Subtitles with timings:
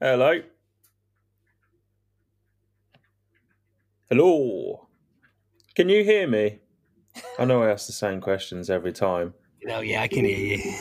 [0.00, 0.40] Hello.
[4.08, 4.86] Hello.
[5.74, 6.60] Can you hear me?
[7.36, 9.34] I know I ask the same questions every time.
[9.68, 10.74] Oh yeah, I can hear you.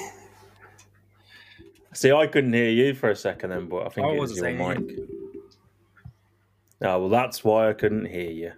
[1.93, 4.37] See, I couldn't hear you for a second then, but I think I it was
[4.37, 4.99] your mic.
[6.83, 8.51] Oh, well, that's why I couldn't hear you.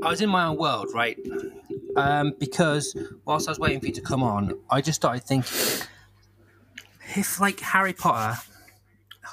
[0.00, 1.18] I was in my own world, right?
[1.96, 5.88] Um, because whilst I was waiting for you to come on, I just started thinking
[7.16, 8.40] if, like, Harry Potter,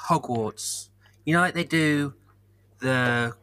[0.08, 0.90] Hogwarts,
[1.26, 2.14] you know, like they do
[2.80, 3.36] the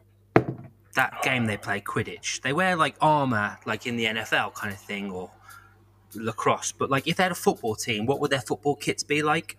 [0.95, 2.41] that game they play, Quidditch.
[2.41, 5.31] They wear like armor, like in the NFL kind of thing, or
[6.15, 6.71] lacrosse.
[6.73, 9.57] But like, if they had a football team, what would their football kits be like?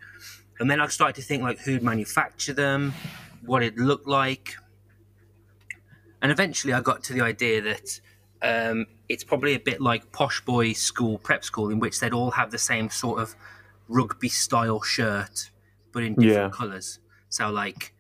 [0.59, 2.93] And then I started to think like who'd manufacture them,
[3.45, 4.57] what it looked like,
[6.23, 8.01] and eventually I got to the idea that
[8.43, 12.31] um, it's probably a bit like posh boy school, prep school, in which they'd all
[12.31, 13.35] have the same sort of
[13.89, 15.51] rugby style shirt,
[15.93, 16.57] but in different Yeah.
[16.57, 16.99] colours.
[17.29, 17.95] So like,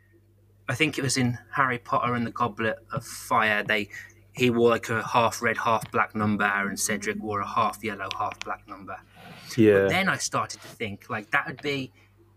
[0.69, 3.63] I think it was in Harry Potter and the Goblet of Fire.
[3.63, 3.89] They
[4.35, 8.09] he wore like a half red, half black number, and Cedric wore a half yellow,
[8.19, 8.97] half black number.
[9.57, 9.83] Yeah.
[9.83, 11.93] But Then I started to think like that would be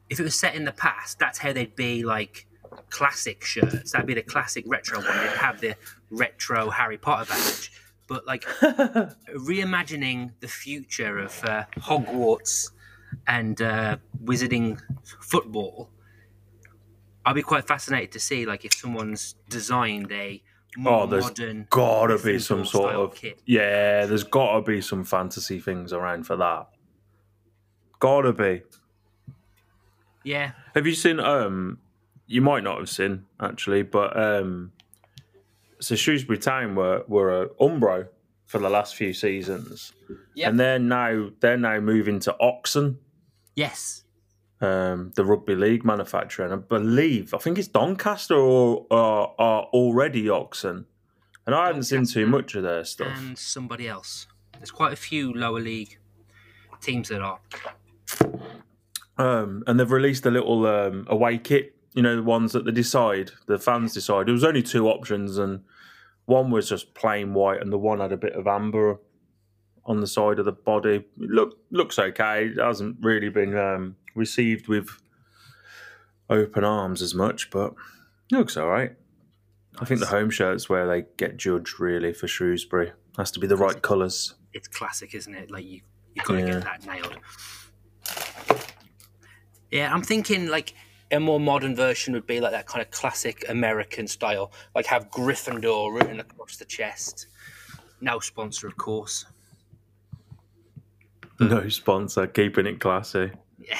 [0.10, 2.48] if it was set in the past, that's how they'd be like
[2.90, 3.92] classic shirts.
[3.92, 5.08] That'd be the classic retro one.
[5.18, 5.76] They'd have the
[6.10, 7.72] retro Harry Potter badge.
[8.08, 8.44] But like
[9.34, 12.72] reimagining the future of uh, Hogwarts
[13.28, 14.80] and uh, wizarding
[15.22, 15.90] football,
[17.26, 20.42] I'd be quite fascinated to see like if someone's designed a
[20.78, 23.42] more Oh, there's modern gotta be some sort of kit.
[23.46, 24.06] yeah.
[24.06, 26.68] There's gotta be some fantasy things around for that.
[28.00, 28.62] Gotta be.
[30.24, 31.20] Yeah, Have you seen?
[31.20, 31.78] Um,
[32.28, 34.72] you might not have seen actually, but um,
[35.80, 38.08] so Shrewsbury Town were were a Umbro
[38.48, 39.94] for the last few seasons,
[40.34, 40.50] Yep.
[40.50, 42.98] and they're now they're now moving to Oxen,
[43.56, 44.04] yes,
[44.62, 50.86] um, the rugby league manufacturer, and I believe I think it's Doncaster or already Oxen,
[51.46, 53.18] and I haven't seen too much of their stuff.
[53.18, 54.28] and somebody else.
[54.58, 55.98] There's quite a few lower league
[56.82, 57.40] teams that are.
[59.18, 61.76] Um, and they've released a little um, away kit.
[61.94, 64.28] You know, the ones that they decide, the fans decide.
[64.28, 65.62] There was only two options, and
[66.26, 69.00] one was just plain white, and the one had a bit of amber
[69.86, 70.96] on the side of the body.
[70.96, 72.48] It look looks okay.
[72.48, 74.90] It hasn't really been um, received with
[76.30, 77.74] open arms as much, but
[78.32, 78.94] looks all right.
[79.80, 82.94] I think the home shirt's where they get judged really for Shrewsbury.
[83.18, 84.34] Has to be the right colours.
[84.54, 85.52] It's classic, isn't it?
[85.52, 85.82] Like you,
[86.14, 86.46] you got to Yeah.
[86.46, 87.18] get that nailed.
[89.72, 90.74] Yeah, I'm thinking like
[91.12, 95.10] a more modern version would be like that kind of classic American style, like have
[95.12, 97.28] Gryffindor written across the chest.
[98.02, 99.26] No sponsor, of course.
[101.38, 103.30] No sponsor, keeping it classy.
[103.60, 103.78] Yeah.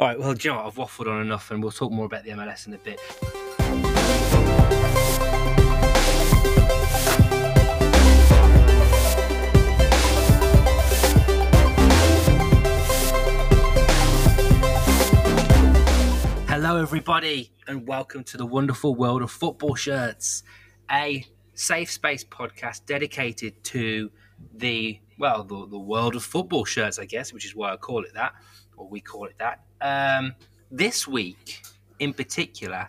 [0.00, 0.18] All right.
[0.18, 0.66] Well, do you know what?
[0.66, 2.98] I've waffled on enough, and we'll talk more about the MLS in a bit.
[16.48, 20.42] Hello, everybody, and welcome to the wonderful world of football shirts,
[20.90, 21.24] a
[21.54, 24.10] safe space podcast dedicated to
[24.52, 28.04] the well, the, the world of football shirts, I guess, which is why I call
[28.04, 28.32] it that,
[28.76, 29.60] or we call it that.
[29.80, 30.34] Um,
[30.70, 31.62] this week,
[31.98, 32.88] in particular,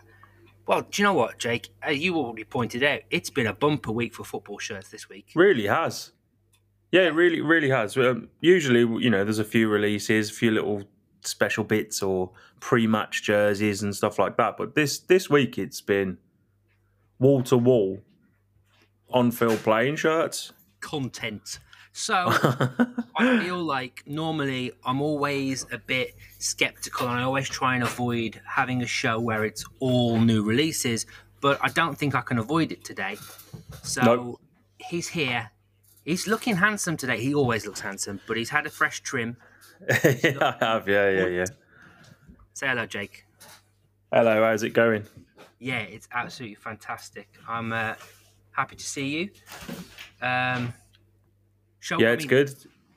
[0.66, 1.68] well, do you know what, Jake?
[1.82, 5.26] As you already pointed out, it's been a bumper week for football shirts this week.
[5.34, 6.12] Really has.
[6.90, 7.96] Yeah, it really, really has.
[7.96, 10.84] Um, usually, you know, there's a few releases, a few little
[11.20, 14.56] special bits or pre-match jerseys and stuff like that.
[14.56, 16.18] But this this week, it's been
[17.18, 18.00] wall to wall
[19.10, 20.52] on-field playing shirts.
[20.80, 21.58] Content.
[21.92, 22.14] So
[23.16, 28.40] I feel like normally I'm always a bit skeptical and I always try and avoid
[28.46, 31.06] having a show where it's all new releases,
[31.40, 33.16] but I don't think I can avoid it today.
[33.82, 34.40] So Nope.
[34.78, 35.50] he's here.
[36.04, 37.20] He's looking handsome today.
[37.20, 39.36] He always looks handsome, but he's had a fresh trim.
[39.88, 40.88] yeah, I have.
[40.88, 41.44] Yeah, yeah, yeah.
[42.54, 43.24] Say hello, Jake.
[44.12, 45.04] Hello, how's it going?
[45.58, 47.28] Yeah, it's absolutely fantastic.
[47.48, 47.94] I'm uh,
[48.50, 49.30] happy to see you.
[50.20, 50.72] Um,
[51.82, 52.54] show, Yeah, it's mean, good.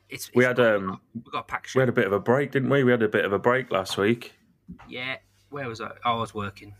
[0.08, 2.20] It's, We had, got- um, we got a pack We had a bit of a
[2.20, 2.84] break, didn't we?
[2.84, 4.34] We had a bit of a break last week,
[4.88, 5.16] Yeah,
[5.50, 5.90] where was I?
[6.04, 6.74] I was working,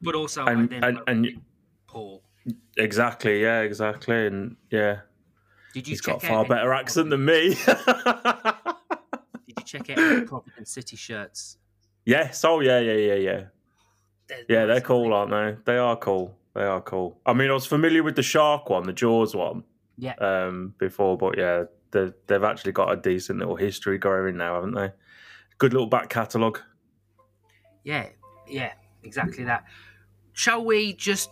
[0.00, 1.42] but also and and, and
[1.86, 2.22] Paul.
[2.78, 5.00] exactly, yeah, exactly, and yeah,
[5.74, 7.54] Did you he's check got a far better accent than me.
[9.46, 11.58] Did you check out Providence City shirts?
[12.06, 13.44] yes, oh yeah, yeah, yeah, yeah.
[14.28, 15.72] They're Yeah, they're nice, cool, aren't they?
[15.72, 16.36] They are cool.
[16.54, 17.18] They are cool.
[17.26, 19.64] I mean, I was familiar with the shark one, the Jaws one,
[20.02, 24.56] Yeah, um, before, but yeah, they, they've actually got a decent little history going now,
[24.56, 24.90] haven't they?
[25.58, 26.58] Good little back catalogue.
[27.84, 28.08] yeah.
[28.48, 28.72] Yeah,
[29.04, 29.64] exactly that.
[30.32, 31.30] Shall we just,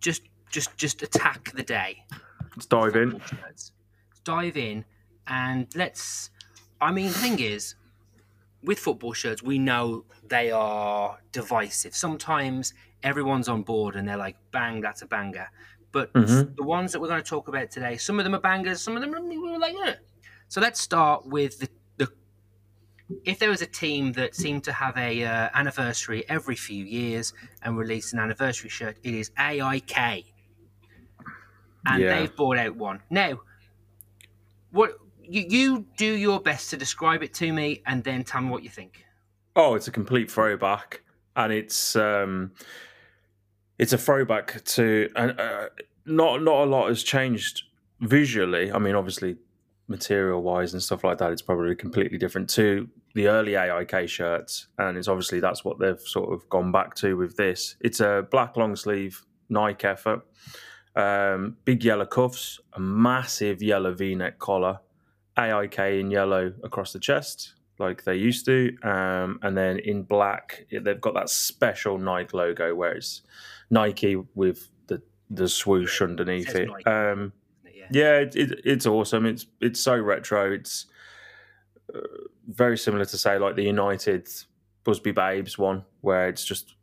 [0.00, 2.02] just, just, just attack the day?
[2.56, 3.20] Let's dive in.
[3.44, 3.72] Let's
[4.24, 4.86] dive in,
[5.26, 6.30] and let's.
[6.80, 7.74] I mean, the thing is,
[8.62, 11.94] with football shirts, we know they are divisive.
[11.94, 12.72] Sometimes
[13.02, 15.50] everyone's on board and they're like, "Bang, that's a banger."
[15.96, 16.54] But Mhm.
[16.56, 18.96] the ones that we're going to talk about today, some of them are bangers, some
[18.96, 19.94] of them are we were like, eh.
[20.46, 22.12] So let's start with the, the.
[23.24, 27.32] If there was a team that seemed to have a uh, anniversary every few years
[27.62, 29.96] and release an anniversary shirt, it is AIK,
[31.86, 32.10] and Yeah.
[32.10, 33.40] they've brought out one now.
[34.72, 38.50] What you, you do your best to describe it to me, and then tell me
[38.50, 39.02] what you think.
[39.54, 41.00] Oh, it's a complete throwback,
[41.36, 42.52] and it's um,
[43.78, 45.68] it's a throwback to and uh,
[46.04, 47.64] not not a lot has changed
[48.00, 48.72] visually.
[48.72, 49.36] I mean, obviously,
[49.88, 54.68] material wise and stuff like that, it's probably completely different to the early AIK shirts,
[54.78, 57.76] and it's obviously that's what they've sort of gone back to with this.
[57.80, 60.20] It's a black long sleeve Nike effort,
[60.94, 64.80] um, big yellow cuffs, a massive yellow V neck collar,
[65.38, 70.66] AIK in yellow across the chest, like they used to, um, and then in black
[70.70, 73.22] they've got that special Nike logo where it's
[73.70, 76.68] Nike with the the swoosh underneath it.
[76.68, 76.84] Nike.
[76.86, 77.32] Um,
[77.74, 77.86] Yeah.
[77.90, 79.26] yeah, it, it, it's awesome.
[79.26, 80.52] It's it's so retro.
[80.52, 80.86] It's
[81.94, 82.00] uh,
[82.48, 84.28] very similar to say like the United
[84.84, 86.74] Busby Babes one, where it's just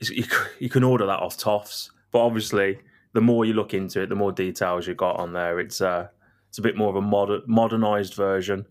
[0.00, 0.24] it's, you,
[0.58, 2.78] you can order that off Toffs, but obviously
[3.12, 5.60] the more you look into it, the more details you got on there.
[5.60, 6.08] It's uh
[6.48, 8.66] it's a bit more of a modern modernized version.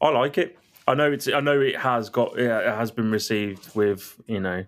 [0.00, 0.58] I like it.
[0.86, 4.40] I know it's I know it has got yeah, it has been received with you
[4.40, 4.64] know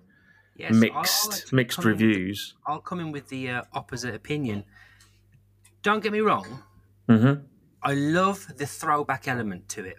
[0.58, 2.54] Yes, mixed mixed come with- reviews.
[2.66, 4.64] I'll come in with the uh, opposite opinion.
[5.82, 6.62] Don't get me wrong.
[7.08, 7.34] hmm
[7.82, 9.98] I love the throwback element to it.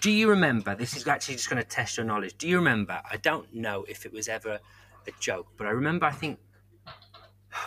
[0.00, 0.74] Do you remember?
[0.74, 2.36] This is actually just going to test your knowledge.
[2.36, 3.00] Do you remember?
[3.08, 4.58] I don't know if it was ever
[5.06, 6.40] a joke, but I remember, I think,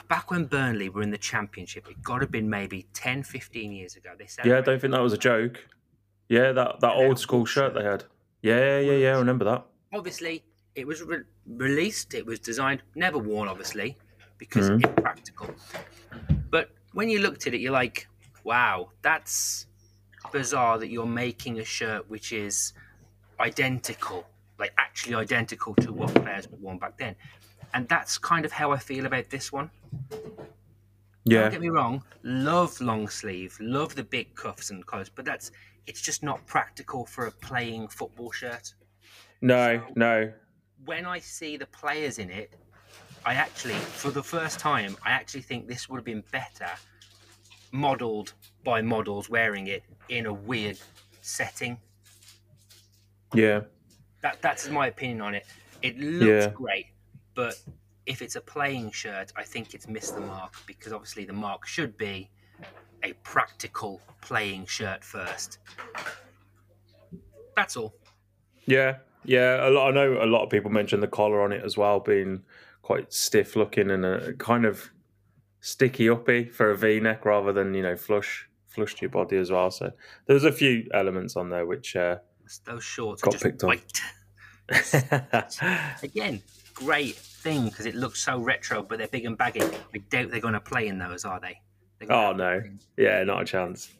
[0.09, 3.71] back when Burnley were in the championship, it got to have been maybe 10, 15
[3.71, 4.09] years ago.
[4.17, 5.65] They said, Yeah, I don't think that was a joke.
[6.27, 8.03] Yeah, that, that old school shirt they had.
[8.41, 9.15] Yeah, yeah, yeah.
[9.15, 9.65] I remember that.
[9.93, 10.43] obviously,
[10.77, 13.97] it was re- released, it was designed, never worn, obviously,
[14.37, 14.85] because Mhm.
[14.85, 15.53] impractical.
[16.51, 18.07] But when you looked at it, you're like,
[18.43, 19.65] wow, that's
[20.31, 22.73] bizarre that you're making a shirt which is
[23.39, 24.27] identical,
[24.59, 27.15] like actually identical to what players would worn back then.
[27.73, 29.71] And that's kind of how I feel about this one.
[31.25, 35.25] Yeah, Don't get me wrong, love long sleeve, love the big cuffs and collars, but
[35.25, 35.51] that's
[35.87, 38.75] it's just not practical for a playing football shirt
[39.41, 40.33] no, no.
[40.87, 42.55] When I see the players in it,
[43.25, 46.69] I actually, for the first time, I actually think this would have been better
[47.73, 50.79] modelled by models wearing it in a weird
[51.21, 51.77] setting.
[53.33, 53.65] Yeah,
[54.21, 55.45] That that's my opinion on it.
[55.81, 56.49] It looks Yeah.
[56.53, 56.87] great,
[57.35, 57.55] but
[58.05, 61.65] if it's a playing shirt, I think it's missed the mark because obviously the mark
[61.67, 62.31] should be
[63.03, 65.59] a practical playing shirt first.
[67.55, 67.93] That's all.
[68.65, 69.67] yeah, yeah.
[69.67, 69.89] A lot.
[69.89, 72.43] I know a lot of people mentioned the collar on it as well being
[72.81, 74.89] quite stiff looking and a kind of
[75.59, 79.51] sticky uppy for a V-neck rather than you know flush flush to your body as
[79.51, 79.69] well.
[79.71, 79.91] So
[80.25, 81.95] there's a few elements on there which.
[81.95, 82.17] Uh,
[82.65, 84.01] Those shorts Got picked white.
[86.03, 86.41] Again,
[86.73, 89.61] great thing because it looks so retro, but they're big and baggy.
[89.61, 91.59] I doubt they're going to play in those, are they?
[92.09, 92.61] Oh no,
[92.97, 93.91] yeah, not a chance.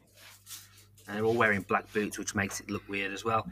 [1.07, 3.47] And they're all wearing black boots, which makes it look weird as well.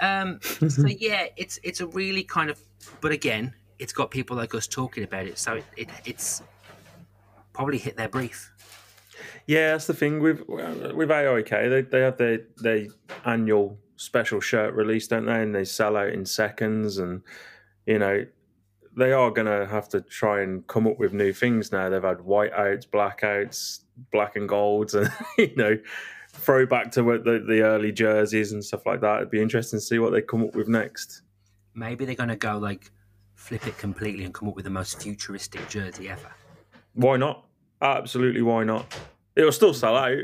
[0.00, 2.60] Um, so yeah, it's it's a really kind of,
[3.00, 6.42] but again, it's got people like us talking about it, so it, it it's
[7.52, 8.52] probably hit their brief.
[9.46, 11.48] Yeah, that's the thing with with AIK.
[11.48, 12.86] They they have their their
[13.24, 15.42] annual special shirt release, don't they?
[15.42, 17.22] And they sell out in seconds, and
[17.86, 18.24] you know
[18.96, 21.88] they are gonna have to try and come up with new things now.
[21.88, 25.78] They've had white outs, black outs, black and golds, and you know
[26.32, 29.16] throwback to the the early jerseys and stuff like that.
[29.18, 31.22] It'd be interesting to see what they come up with next.
[31.74, 32.90] Maybe they're going to go like
[33.34, 36.30] flip it completely and come up with the most futuristic jersey ever.
[36.94, 37.46] Why not?
[37.82, 38.94] Absolutely, why not?
[39.36, 40.18] It'll still sell out.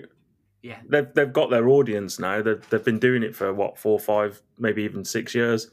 [0.62, 0.78] Yeah.
[0.88, 2.42] They've they've got their audience now.
[2.42, 5.70] They've they've been doing it for what four, five, maybe even six years.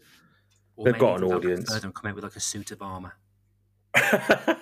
[0.76, 1.72] Or They've got an audience.
[1.72, 3.14] further and come out with like a suit of armor.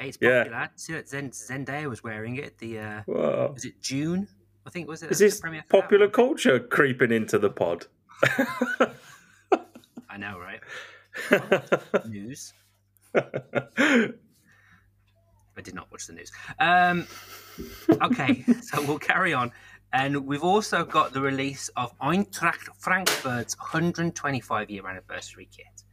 [0.00, 0.44] Hey, it's Yeah.
[0.44, 0.70] popular.
[0.76, 2.56] See that Zen- Zendaya was wearing it.
[2.58, 4.28] The uh, was it June?
[4.68, 5.10] I think was it.
[5.10, 7.86] Is this popular culture creeping into the pod?
[10.10, 10.60] I know, right?
[12.06, 12.52] News.
[13.14, 14.12] I
[15.62, 16.30] did not watch the news.
[16.60, 17.06] Um,
[18.02, 19.52] okay, so we'll carry on.
[19.94, 25.84] And we've also got the release of Eintracht Frankfurt's 125 year anniversary kit.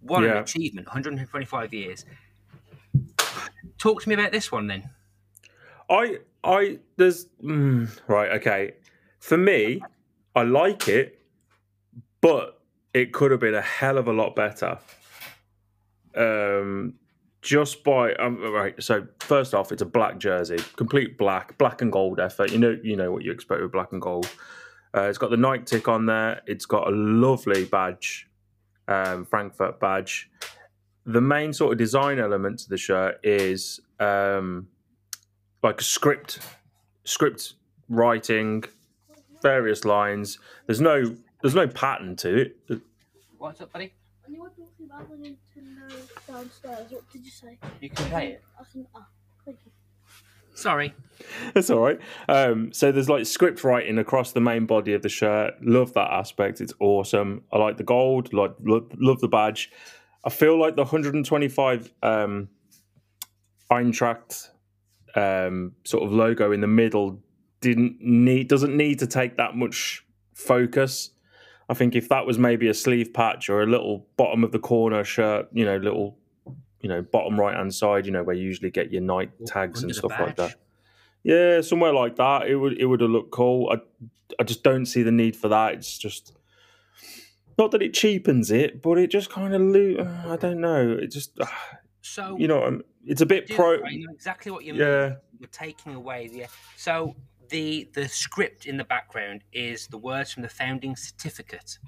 [0.00, 0.86] What an achievement!
[0.86, 2.06] 125 years.
[3.76, 4.88] Talk to me about this one then.
[5.90, 8.72] I I there's mm, right okay.
[9.20, 9.80] For me,
[10.34, 11.18] I like it,
[12.20, 12.60] but
[12.92, 14.78] it could have been a hell of a lot better.
[16.14, 16.94] Um,
[17.42, 18.80] just by um, right.
[18.82, 22.50] So first off, it's a black jersey, complete black, black and gold effort.
[22.50, 24.28] You know, you know what you expect with black and gold.
[24.96, 26.40] Uh, it's got the Nike tick on there.
[26.46, 28.28] It's got a lovely badge,
[28.88, 30.30] um, Frankfurt badge.
[31.04, 34.68] The main sort of design element to the shirt is um,
[35.64, 36.40] like a script,
[37.04, 37.54] script
[37.88, 38.62] writing,
[39.42, 40.38] various lines.
[40.66, 42.80] There's no there's no pattern to it.
[43.38, 43.92] What's up, buddy?
[44.24, 47.58] When you were talking about the Nintendo downstairs, what did you say?
[47.80, 48.42] You can play it.
[48.60, 48.86] I can.
[48.94, 49.06] Ah,
[49.44, 49.72] thank you.
[50.54, 50.94] Sorry.
[51.52, 51.98] That's all right.
[52.28, 55.54] Um, so there's like script writing across the main body of the shirt.
[55.62, 56.60] Love that aspect.
[56.60, 57.42] It's awesome.
[57.52, 58.32] I like the gold.
[58.32, 59.70] Like love, love the badge.
[60.24, 62.48] I feel like the 125 um,
[63.70, 64.50] Eintracht
[65.14, 67.20] um, sort of logo in the middle
[67.60, 70.04] didn't need doesn't need to take that much
[70.34, 71.10] focus.
[71.68, 74.58] I think if that was maybe a sleeve patch or a little bottom of the
[74.58, 76.18] corner shirt, you know, little,
[76.80, 79.78] you know, bottom right hand side, you know, where you usually get your night tags
[79.78, 80.56] Under and stuff like that.
[81.22, 83.70] Yeah, somewhere like that, it would it would have looked cool.
[83.72, 83.76] I
[84.38, 85.74] I just don't see the need for that.
[85.74, 86.36] It's just
[87.56, 90.98] not that it cheapens it, but it just kind of lo- I don't know.
[91.00, 91.38] It just
[92.06, 93.82] So you know it's a bit pro.
[93.82, 94.82] I know exactly what you mean.
[94.82, 96.44] Yeah, You're taking away the
[96.76, 97.16] so
[97.48, 101.78] the the script in the background is the words from the founding certificate.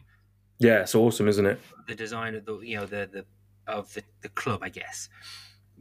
[0.59, 1.61] yeah, it's awesome, isn't it?
[1.87, 3.25] the design of the you know the the
[3.71, 5.09] of the, the club i guess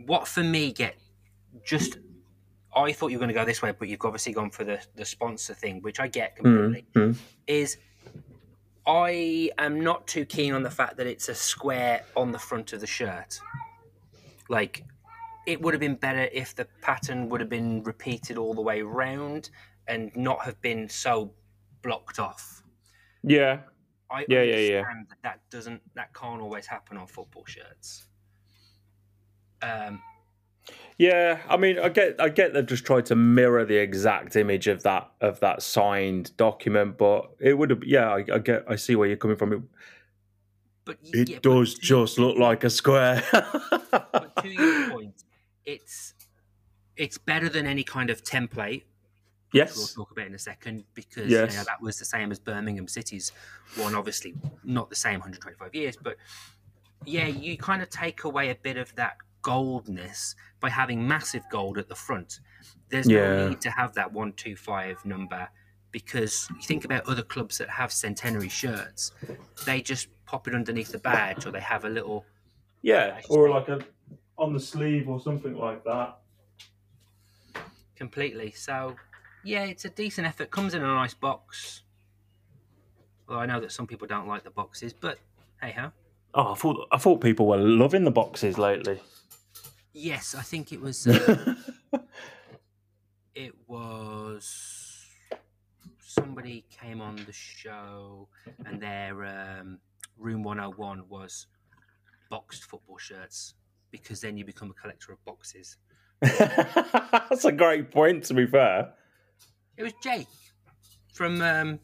[0.05, 0.95] what for me get
[1.63, 1.97] just
[2.75, 4.79] i thought you were going to go this way but you've obviously gone for the
[4.95, 7.15] the sponsor thing which i get completely Mm, mm.
[7.47, 7.77] is
[8.87, 12.73] i am not too keen on the fact that it's a square on the front
[12.73, 13.39] of the shirt
[14.49, 14.83] like
[15.47, 18.81] it would have been better if the pattern would have been repeated all the way
[18.81, 19.49] round
[19.87, 21.31] and not have been so
[21.83, 22.63] blocked off
[23.23, 23.59] Yeah,
[24.09, 24.81] I Yeah, yeah, yeah.
[24.81, 28.07] that that doesn't that can't always happen on football shirts.
[29.61, 30.01] Um,
[30.97, 34.67] Yeah, I mean, I get, I get they've just tried to mirror the exact image
[34.67, 38.75] of that of that signed document, but it would have, yeah, I, I get, I
[38.75, 39.53] see where you're coming from.
[39.53, 39.61] It,
[40.85, 43.23] but it yeah, but does to- just look like a square.
[43.91, 45.23] But to your point,
[45.65, 46.13] it's
[46.97, 48.83] it's better than any kind of template.
[49.51, 52.39] which We'll talk about in a second because you know, that was the same as
[52.39, 53.31] Birmingham City's
[53.75, 53.95] one.
[53.95, 56.17] Obviously, not the same 125 years, but
[57.05, 61.77] yeah, you kind of take away a bit of that goldness by having massive gold
[61.77, 62.39] at the front.
[62.89, 63.27] There's Yeah.
[63.35, 65.47] no need to have that 125 number
[65.95, 69.13] because you think about other clubs that have centenary shirts,
[69.65, 72.25] they just pop it underneath the badge or they have a little
[72.81, 73.79] yeah, or like a
[74.37, 76.17] on the sleeve or something like that.
[77.95, 78.51] completely.
[78.51, 78.97] So,
[79.45, 80.51] yeah, it's a decent effort.
[80.51, 81.83] Comes in a nice box.
[83.29, 85.17] Well, I know that some people don't like the boxes, but
[85.61, 85.93] hey ho.
[86.33, 88.99] Oh, I thought, I thought people were loving the boxes lately.
[89.93, 91.07] Yes, I think it was.
[91.93, 91.99] Uh,
[93.35, 94.74] it was
[96.19, 98.27] somebody came on the show,
[98.65, 99.79] and their um,
[100.17, 101.47] room 101 was
[102.29, 103.53] boxed football shirts
[103.91, 105.77] because then you become a collector of boxes.
[106.21, 108.23] That's a great point.
[108.25, 108.93] To be fair.
[109.77, 110.27] It was Jake
[111.13, 111.79] from um,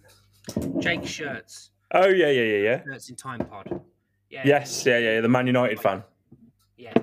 [0.79, 2.83] Jake's shirts, Oh yeah, yeah, yeah, yeah.
[2.85, 3.81] shirts in Time Pod.
[4.29, 4.43] Yeah.
[4.45, 5.21] Yes, yeah, yeah.
[5.21, 6.03] The Man United fan.
[6.77, 6.93] Yeah.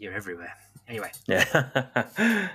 [0.00, 0.52] You're everywhere.
[0.88, 1.44] Anyway, Yeah.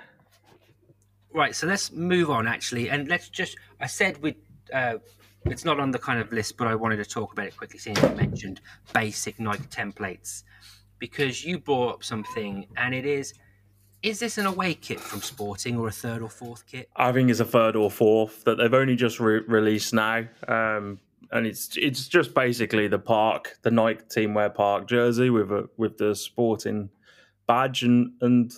[1.33, 1.55] right.
[1.55, 3.57] So let's move on actually, and let's just.
[3.79, 4.36] I said we.
[4.74, 4.98] Uh,
[5.45, 7.79] it's not on the kind of list, but I wanted to talk about it quickly,
[7.79, 8.59] seeing you mentioned
[8.93, 10.43] basic Nike templates,
[11.00, 13.33] because you brought up something, and it is.
[14.01, 16.89] Is this an away kit from Sporting or a third or fourth kit?
[16.95, 21.00] I think it's a third or fourth that they've only just re- released now, um,
[21.31, 25.98] and it's it's just basically the park, the Nike teamwear park jersey with a with
[25.98, 26.89] the sporting
[27.48, 28.53] badge and and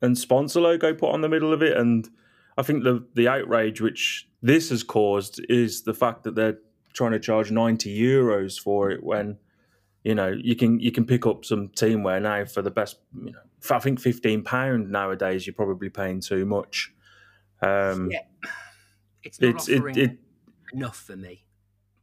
[0.00, 1.76] and sponsor logo put on the middle of it.
[1.76, 2.08] And
[2.56, 6.58] I think the the outrage which this has caused is the fact that they're
[6.92, 9.38] trying to charge ninety euros for it when
[10.04, 13.32] you know you can you can pick up some teamwear now for the best you
[13.32, 13.38] know
[13.70, 16.92] I think fifteen pound nowadays you're probably paying too much.
[17.60, 18.22] Um, Yeah.
[19.24, 20.18] It's not it's it, it
[20.72, 21.44] enough for me.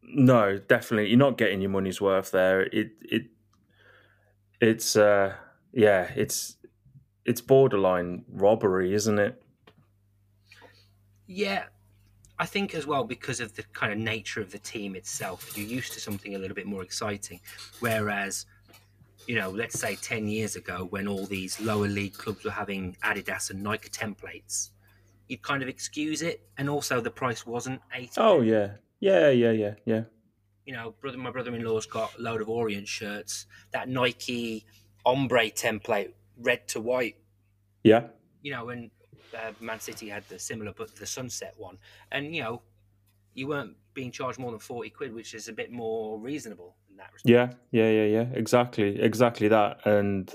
[0.04, 2.62] no definitely you're not getting your money's worth there.
[2.64, 3.24] It it
[4.60, 5.34] it's uh
[5.72, 6.58] yeah it's
[7.26, 9.42] it's borderline robbery, isn't it?
[11.28, 11.66] Yeah,
[12.38, 15.68] I think as well because of the kind of nature of the team itself, you're
[15.68, 17.40] used to something a little bit more exciting.
[17.80, 18.46] Whereas
[19.28, 22.96] you know, let's say 10 years ago when all these lower league clubs were having
[23.04, 24.70] Adidas and Nike templates,
[25.28, 26.48] you'd kind of excuse it.
[26.58, 30.04] And also the price wasn't 80 Oh yeah, yeah, yeah, yeah, yeah.
[30.66, 33.48] you know, brother, my brother-in-law's got a load of Orient shirts.
[33.72, 34.66] That Nike
[35.06, 37.18] ombre template, red to white.
[37.84, 38.08] Yeah,
[38.42, 38.90] You know, and
[39.36, 41.78] uh, Man City had the similar, but the sunset one.
[42.12, 42.62] And you know,
[43.34, 46.98] you weren't being charged more than forty quid, which is a bit more reasonable in
[46.98, 47.30] that respect.
[47.30, 48.26] yeah, yeah, yeah, yeah.
[48.34, 49.86] Exactly, exactly that.
[49.86, 50.34] And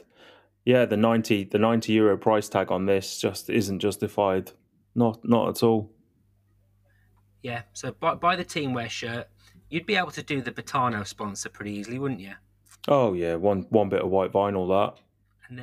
[0.64, 4.52] yeah, the ninety, the ninety euro price tag on this just isn't justified.
[4.95, 5.90] Not, not at all.
[7.42, 7.62] Yeah.
[7.73, 9.28] So buy, buy the teamwear shirt.
[9.71, 12.35] You'd be able to do the Betano sponsor pretty easily, wouldn't you?
[12.88, 15.00] Oh yeah, one one bit of white vinyl that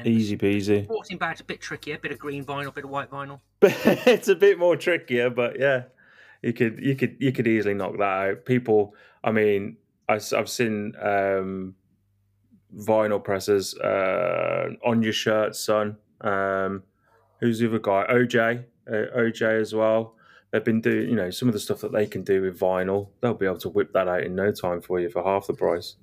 [0.05, 0.85] easy peasy.
[0.85, 1.95] sporting bag's a bit trickier.
[1.95, 3.39] A bit of green vinyl, bit of white vinyl.
[3.61, 5.83] it's a bit more trickier, but yeah,
[6.41, 8.45] you could you could you could easily knock that out.
[8.45, 9.77] People, I mean,
[10.09, 11.75] I, have seen um,
[12.75, 15.97] vinyl presses uh, on your shirt, son.
[16.21, 16.83] Um,
[17.39, 18.05] who's the other guy?
[18.09, 20.15] OJ, uh, OJ as well.
[20.51, 23.09] They've been doing, you know, some of the stuff that they can do with vinyl.
[23.21, 25.53] They'll be able to whip that out in no time for you for half the
[25.53, 25.95] price.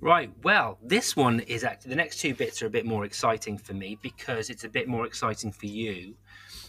[0.00, 0.30] Right.
[0.42, 3.74] Well, this one is actually the next two bits are a bit more exciting for
[3.74, 6.14] me because it's a bit more exciting for you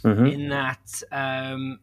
[0.04, 0.32] Mhm.
[0.34, 1.80] in that um,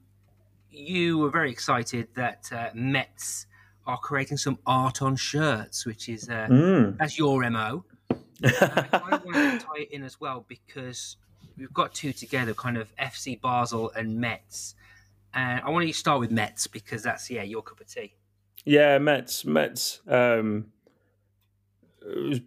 [0.70, 3.46] you were very excited that uh, Metz
[3.86, 6.96] are creating some art on shirts, which is uh, Mm.
[6.98, 7.84] that's your mo.
[8.44, 11.16] I kind of want to tie it in as well because
[11.56, 14.74] we've got two together, kind of FC Basel and Metz.
[15.34, 18.14] And I want you to start with Metz because that's yeah your cup of tea.
[18.64, 19.44] Yeah, Metz.
[19.44, 20.00] Metz.
[20.06, 20.66] Um,
[22.06, 22.40] it was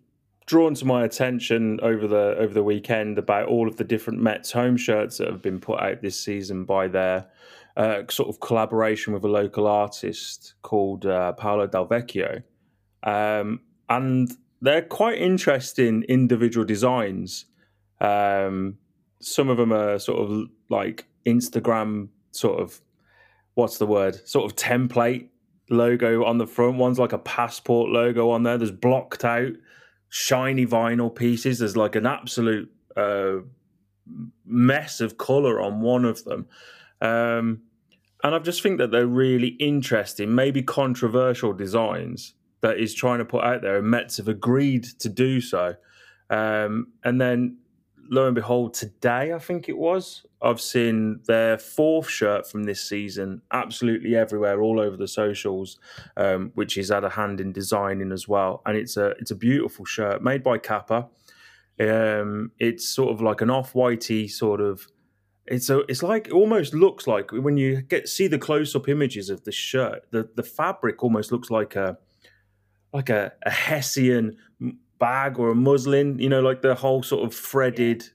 [0.45, 4.51] drawn to my attention over the over the weekend about all of the different Metz
[4.51, 7.27] home shirts that have been put out this season by their
[7.77, 12.43] uh, sort of collaboration with a local artist called uh, Paolo Del Vecchio,
[13.03, 13.59] um,
[13.89, 14.31] and
[14.61, 17.45] they're quite interesting individual designs.
[17.99, 18.77] Um,
[19.19, 22.81] some of them are sort of like Instagram sort of
[23.55, 25.29] what's the word sort of template
[25.69, 26.77] logo on the front.
[26.77, 28.57] One's like a passport logo on there.
[28.57, 29.53] There's blocked out
[30.09, 31.59] shiny vinyl pieces.
[31.59, 33.37] There's like an absolute uh,
[34.45, 36.47] mess of color on one of them.
[37.01, 37.61] Um,
[38.23, 43.25] and I just think that they're really interesting, maybe controversial designs that he's trying to
[43.25, 45.75] put out there, and Metz have agreed to do so.
[46.29, 47.57] Um, and then,
[48.09, 52.87] lo and behold, today I think it was, I've seen their fourth shirt from this
[52.87, 55.79] season absolutely everywhere, all over the socials,
[56.17, 58.61] um, which he's had a hand in designing as well.
[58.65, 61.07] And it's a it's a beautiful shirt made by Kappa.
[61.79, 64.87] Um, it's sort of like an off whitey sort of.
[65.47, 65.79] It's a.
[65.89, 69.43] It's like it almost looks like when you get see the close up images of
[69.45, 70.03] the shirt.
[70.11, 71.97] The the fabric almost looks like a
[72.93, 74.37] like a, a hessian
[74.99, 76.19] bag or a muslin.
[76.19, 78.09] You know, like the whole sort of threaded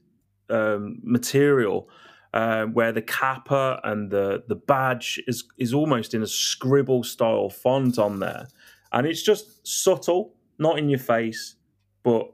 [0.49, 1.89] um, material.
[2.33, 7.49] Uh, where the kappa and the the badge is is almost in a scribble style
[7.49, 8.47] font on there,
[8.93, 11.55] and it's just subtle, not in your face,
[12.03, 12.31] but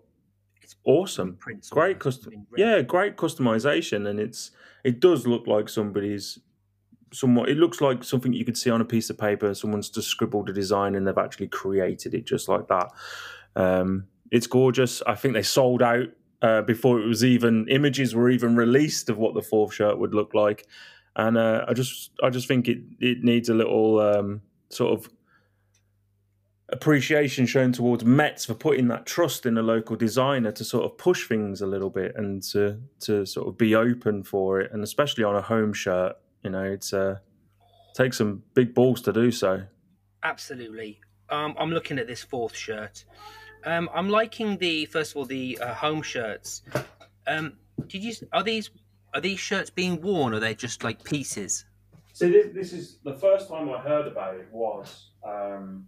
[0.62, 1.38] It's awesome.
[1.72, 4.52] Great custom, yeah, great customization, and it's
[4.84, 6.38] it does look like somebody's
[7.14, 7.50] somewhat.
[7.50, 9.54] It looks like something you could see on a piece of paper.
[9.54, 12.92] Someone's just scribbled a design and they've actually created it just like that.
[13.56, 15.02] Um, it's gorgeous.
[15.08, 16.10] I think they sold out
[16.42, 20.14] uh, before it was even images were even released of what the fourth shirt would
[20.14, 20.68] look like,
[21.16, 25.10] and uh, I just I just think it it needs a little um, sort of
[26.70, 30.98] appreciation shown towards Metz for putting that trust in a local designer to sort of
[30.98, 34.84] push things a little bit and to to sort of be open for it, and
[34.84, 37.18] especially on a home shirt, you know, it's uh,
[37.94, 39.64] takes some big balls to do so.
[40.24, 41.00] Absolutely.
[41.30, 43.06] Um, I'm looking at this fourth shirt.
[43.66, 46.64] Um, I'm liking the first of all the uh, home shirts.
[47.26, 47.54] Um,
[47.88, 48.70] did you are these
[49.14, 51.66] are these shirts being worn or are they just like pieces?
[52.14, 55.88] So this, this is the first time I heard about it was um,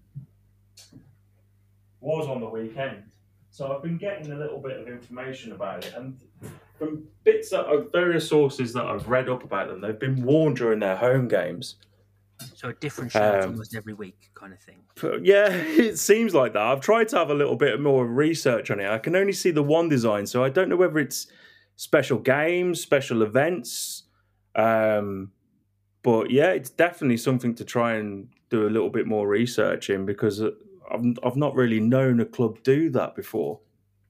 [2.02, 3.04] was on the weekend.
[3.52, 6.20] So I've been getting a little bit of information about it, and
[6.78, 10.80] from bits of various sources that I've read up about them, they've been worn during
[10.80, 11.76] their home games.
[12.56, 14.78] So a different shirt Um, almost every week, kind of thing.
[15.24, 16.62] Yeah, it seems like that.
[16.62, 18.90] I've tried to have a little bit more research on it.
[18.90, 21.28] I can only see the one design, so I don't know whether it's
[21.76, 24.04] special games, special events.
[24.56, 25.32] Um,
[26.02, 30.06] but yeah, it's definitely something to try and do a little bit more research in
[30.06, 30.52] because uh,
[30.92, 33.60] I've, I've not really known a club do that before.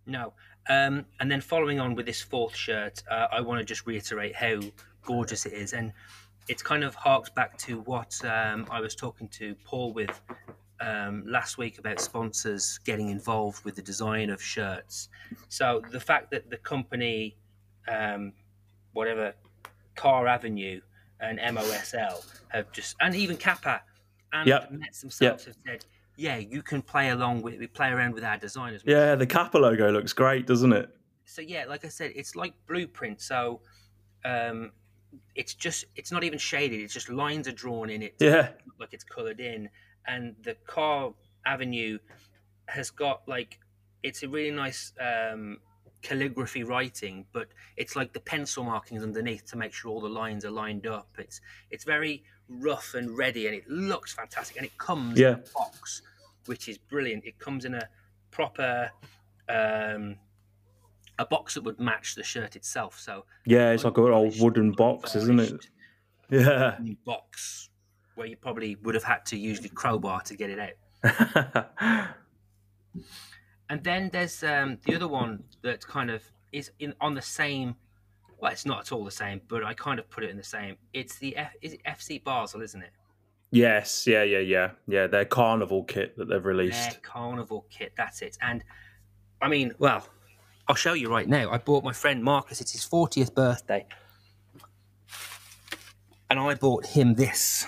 [0.05, 0.33] No.
[0.69, 4.35] Um, and then following on with this fourth shirt, uh, I want to just reiterate
[4.35, 4.59] how
[5.03, 5.91] gorgeous it is, and
[6.49, 10.19] it's kind of harks back to what um, I was talking to Paul with
[10.81, 15.09] um, last week about sponsors getting involved with the design of shirts.
[15.47, 17.37] So the fact that the company,
[17.87, 18.33] um,
[18.93, 19.33] whatever,
[19.95, 20.81] Car Avenue
[21.19, 23.81] and MOSL have just, and even Kappa
[24.33, 24.71] and Yep.
[24.71, 25.85] Metz themselves have said,
[26.15, 28.81] yeah, you can play along with, we play around with our designers.
[28.85, 30.89] Yeah, the Kappa logo looks great, doesn't it?
[31.25, 33.21] so yeah, like I said, it's like blueprint.
[33.21, 33.61] So
[34.25, 34.71] um,
[35.35, 36.79] it's just it's not even shaded.
[36.81, 38.49] It's just lines are drawn in it, Yeah.
[38.79, 39.69] like it's coloured in.
[40.07, 41.13] And the car
[41.45, 41.99] avenue
[42.67, 43.59] has got like
[44.03, 45.57] it's a really nice um,
[46.01, 50.45] calligraphy writing, but it's like the pencil markings underneath to make sure all the lines
[50.45, 51.09] are lined up.
[51.17, 54.57] It's it's very rough and ready, and it looks fantastic.
[54.57, 55.29] And it comes Yeah.
[55.29, 56.01] in a box,
[56.45, 57.25] which is brilliant.
[57.25, 57.87] It comes in a
[58.31, 58.91] proper.
[59.47, 60.17] Um,
[61.19, 62.99] a box that would match the shirt itself.
[62.99, 65.67] So Yeah, it's like an old wooden box, isn't it?
[66.31, 66.77] Yeah.
[66.81, 67.69] new box
[68.15, 72.09] where you probably would have had to use the crowbar to get it out.
[73.69, 77.75] And then there's um, the other one that kind of is in on the same.
[78.39, 80.43] Well, it's not at all the same, but I kind of put it in the
[80.43, 80.77] same.
[80.93, 82.91] It's the F, is it FC Basel, isn't it?
[83.51, 84.71] yes, yeah, yeah, yeah.
[84.87, 86.89] Yeah, their carnival kit that they've released.
[86.91, 87.93] Their carnival kit.
[87.95, 88.37] That's it.
[88.41, 88.63] And
[89.41, 90.07] I mean, well,
[90.69, 91.51] I'll show you right now.
[91.51, 92.61] I bought my friend Marcus.
[92.61, 93.85] It's his 40th birthday,
[96.29, 97.65] and I bought him this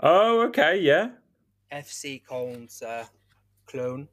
[0.00, 1.10] Oh, okay, yeah.
[1.72, 3.04] FC Colnes uh,
[3.66, 4.08] clone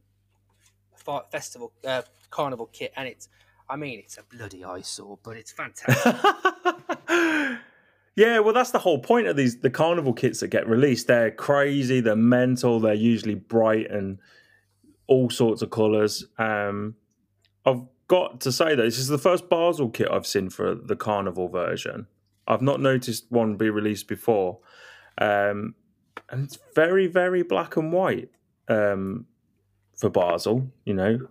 [1.31, 3.29] festival uh, carnival kit, and it's.
[3.69, 6.15] I mean, it's a bloody eyesore, but it's fantastic.
[8.15, 11.07] yeah, well, that's the whole point of these the carnival kits that get released.
[11.07, 14.19] They're crazy, they're mental, they're usually bright and
[15.07, 16.25] all sorts of colours.
[16.37, 16.95] Um,
[17.65, 20.95] I've got to say though, this is the first Basel kit I've seen for the
[20.95, 22.07] carnival version.
[22.47, 24.59] I've not noticed one be released before,
[25.17, 25.75] um,
[26.29, 28.29] and it's very, very black and white
[28.67, 29.27] um,
[29.95, 30.69] for Basel.
[30.83, 31.27] You know,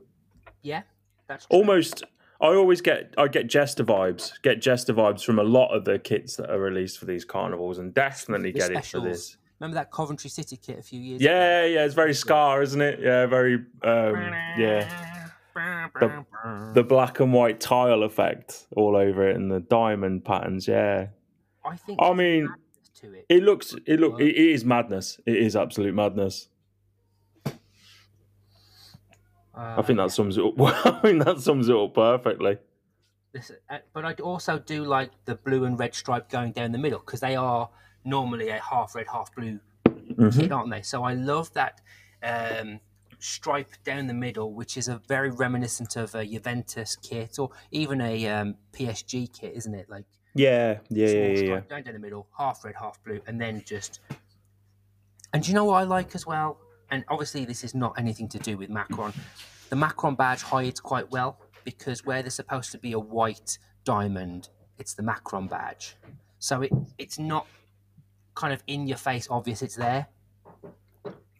[0.62, 0.82] yeah,
[1.28, 1.58] that's true.
[1.58, 2.04] almost
[2.40, 5.98] I always get I get Jester vibes, get Jester vibes from a lot of the
[5.98, 9.36] kits that are released for these carnivals, and definitely The get it for this.
[9.62, 11.30] Remember that Coventry City kit a few years ago?
[11.30, 12.98] Yeah, yeah, it's very Scar, isn't it?
[12.98, 15.28] Yeah, very um, yeah.
[16.74, 20.66] The black and white tile effect all over it, and the diamond patterns.
[20.66, 21.06] Yeah,
[21.64, 22.00] I think.
[22.02, 22.52] I mean,
[23.02, 23.26] to it.
[23.28, 25.20] it looks it look it is madness.
[25.26, 26.48] It is absolute madness.
[29.54, 30.60] I think Uh, that sums it up.
[30.60, 32.58] I think that sums it up perfectly.
[33.32, 36.78] This, uh, but I also do like the blue and red stripe going down the
[36.78, 37.70] middle because they are
[38.04, 40.40] normally a half red, half blue Mhm.
[40.40, 40.82] kit, aren't they?
[40.82, 41.80] So I love that
[42.22, 42.80] um,
[43.18, 48.00] stripe down the middle, which is a very reminiscent of a Juventus kit or even
[48.00, 49.88] a um, PSG kit, isn't it?
[49.88, 51.60] Like Yeah, yeah, small yeah, yeah, yeah.
[51.68, 54.00] down, down the middle, half red, half blue, and then just.
[55.32, 56.58] And you know what I like as well?
[56.90, 59.12] And obviously, this is not anything to do with Macron.
[59.70, 64.50] The Macron badge hides quite well because where there's supposed to be a white diamond,
[64.78, 65.96] it's the Macron badge.
[66.38, 67.46] So it it's not
[68.34, 70.06] kind of in your face obvious it's there.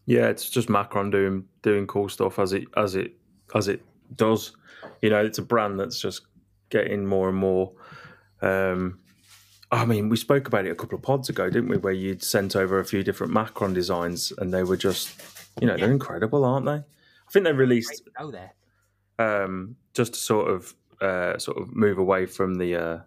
[0.07, 3.13] Yeah, it's just Macron doing doing cool stuff as it as it
[3.55, 3.83] as it
[4.17, 4.57] does.
[5.01, 6.23] You know, it's a brand that's just
[6.71, 7.73] getting more and more.
[8.41, 8.99] Um,
[9.71, 11.77] I mean, we spoke about it a couple of pods ago, didn't we?
[11.79, 15.21] Where you'd sent over a few different Macron designs, and they were just,
[15.61, 16.73] you know, they're incredible, aren't they?
[16.73, 18.53] I think they released go there.
[19.19, 22.99] um, just to sort of uh, sort of move away from the uh,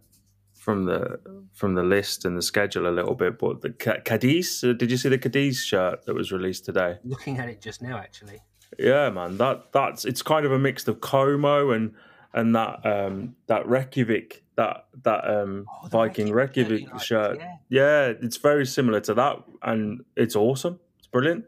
[0.66, 1.20] from the
[1.54, 3.38] from the list and the schedule a little bit.
[3.38, 6.98] But the Ca- Cadiz, uh, did you see the Cadiz shirt that was released today?
[7.04, 8.40] Looking at it just now, actually.
[8.80, 11.94] Yeah, man, that that's it's kind of a mix of Como and
[12.34, 17.58] and that um that Reykjavik that that um Oh, Viking Reykjavik Reykjavik shirt, yeah.
[17.70, 20.80] Yeah, it's very similar to that, and it's awesome.
[20.98, 21.46] It's brilliant.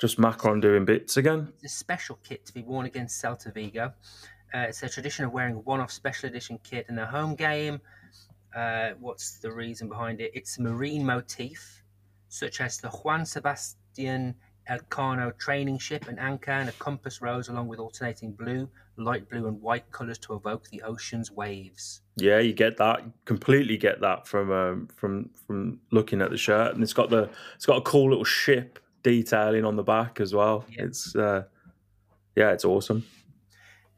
[0.00, 1.52] Just Macron doing bits again.
[1.62, 3.92] It's a special kit to be worn against Celta Vigo.
[4.52, 7.80] Uh, it's a tradition of wearing a one-off special edition kit in their home game.
[8.54, 10.30] Uh, what's the reason behind it?
[10.34, 11.82] It's a marine motif,
[12.28, 14.34] such as the Juan Sebastian
[14.68, 19.48] Elcano training ship, an anchor, and a compass rose, along with alternating blue, light blue,
[19.48, 22.02] and white colours to evoke the ocean's waves.
[22.16, 23.02] Yeah, you get that.
[23.24, 27.28] Completely get that from um, from from looking at the shirt, and it's got the
[27.56, 30.64] it's got a cool little ship detailing on the back as well.
[30.70, 30.84] Yeah.
[30.84, 31.44] It's uh,
[32.36, 33.04] yeah, it's awesome.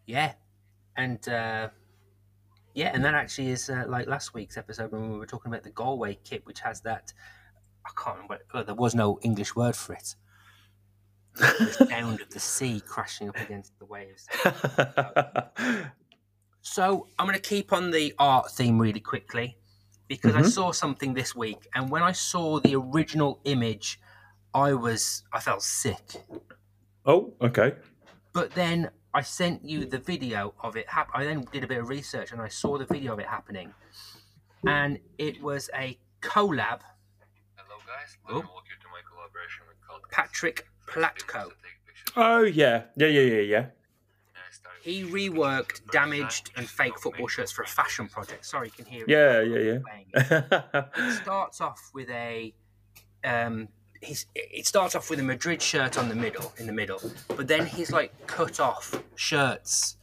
[0.07, 0.33] Yeah,
[0.97, 1.69] and uh,
[2.75, 5.63] yeah, and that actually is uh, like last week's episode when we were talking about
[5.65, 7.13] the Galway kit, which has that.
[7.87, 8.39] I can't remember.
[8.55, 10.15] Oh, there was no English word for it.
[11.35, 14.29] the sound of the sea crashing up against the waves.
[16.65, 19.57] So I'm going to keep on the art theme really quickly
[20.07, 20.47] because I Mhm.
[20.49, 23.99] saw something this week, and when I saw the original image,
[24.55, 26.25] I was I felt sick.
[27.05, 27.75] Oh, okay.
[28.33, 30.89] But then I sent you the video of it.
[30.89, 33.27] Hap- I then did a bit of research and I saw the video of it
[33.27, 33.73] happening,
[34.67, 36.81] and it was a collab.
[37.57, 38.35] Hello guys, Oh.
[38.37, 41.51] let me walk you through my collaboration with Cult Patrick Platko.
[42.17, 43.67] Oh yeah, yeah, yeah, yeah, yeah.
[44.83, 48.45] He reworked damaged and fake football shirts for a fashion project.
[48.45, 49.05] Sorry, you can hear.
[49.05, 49.09] it.
[49.09, 49.79] Yeah, yeah,
[50.73, 50.85] yeah.
[50.97, 52.53] It starts off with a.
[53.23, 53.69] Um,
[54.03, 57.49] he's, it starts off with a Madrid shirt on the middle, in the middle, but
[57.49, 59.97] then he's like cut off shirts,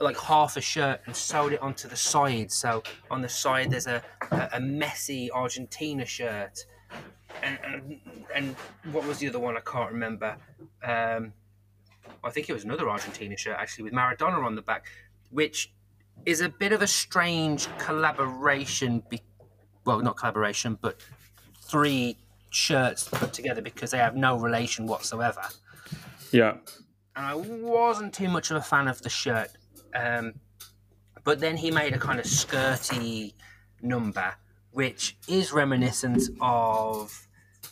[0.00, 2.52] like half a shirt, and sewed it onto the side.
[2.52, 6.66] So on the side there's a a, a Messi Argentina shirt,
[7.42, 8.00] and, and
[8.34, 8.56] and
[8.92, 9.56] what was the other one?
[9.56, 10.36] I can't remember.
[10.82, 11.32] Um,
[12.22, 14.86] I think it was another Argentina shirt actually with Maradona on the back,
[15.30, 15.72] which
[16.26, 19.02] is a bit of a strange collaboration.
[19.08, 19.22] Be-
[19.84, 21.00] well, not collaboration, but
[21.60, 22.16] three
[22.54, 25.42] shirts put together because they have no relation whatsoever.
[26.32, 26.56] yeah.
[27.16, 29.50] And I wasn't too much of a fan of the shirt.
[29.94, 30.34] Um,
[31.22, 33.34] but then he made a kind of skirty
[33.82, 34.34] number,
[34.72, 37.28] which is reminiscent of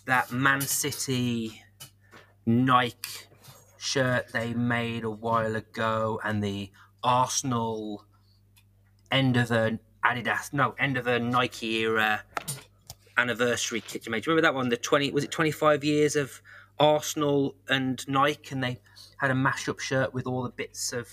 [0.07, 1.61] that Man City
[2.47, 3.27] Nike
[3.79, 6.71] shirt they made a while ago and the
[7.03, 8.05] Arsenal
[9.11, 12.23] end of the Adidas, no, end of the Nike era
[13.23, 14.25] anniversary kit you made.
[14.25, 14.69] Do you remember that one?
[14.69, 16.43] The 20, was it 25 years of
[16.79, 18.81] Arsenal and Nike and they
[19.19, 21.09] had a mashup shirt with all the bits of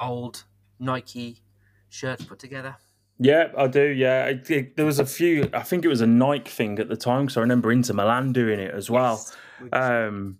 [0.00, 0.44] old
[0.78, 1.42] Nike
[1.88, 2.76] shirts put together.
[3.18, 3.86] Yeah, I do.
[3.86, 5.48] Yeah, I, it- there was a few.
[5.52, 8.32] I think it was a Nike thing at the time, because I remember Inter Milan
[8.32, 9.24] doing it as well.
[9.62, 10.38] Yes, Um,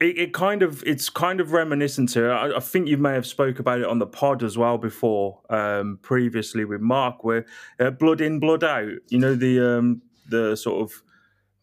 [0.00, 2.30] it, it kind of it's kind of reminiscent to.
[2.30, 5.40] I, I think you may have spoke about it on the pod as well before,
[5.50, 7.44] um, previously with Mark, where
[7.78, 8.92] uh, blood in, blood out.
[9.08, 11.02] You know the um, the sort of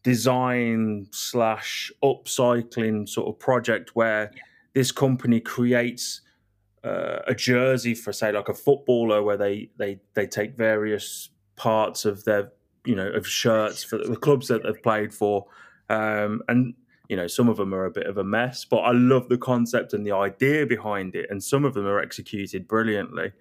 [0.04, 4.30] design slash upcycling sort of project where
[4.72, 6.20] this company creates
[6.84, 12.04] uh, a jersey for say like a footballer where they they they take various parts
[12.04, 12.52] of their
[12.84, 15.46] you know of shirts for the clubs that they've played for
[15.90, 16.74] um, and
[17.08, 19.38] you know some of them are a bit of a mess but i love the
[19.38, 23.32] concept and the idea behind it and some of them are executed brilliantly.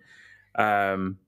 [0.56, 1.20] Um,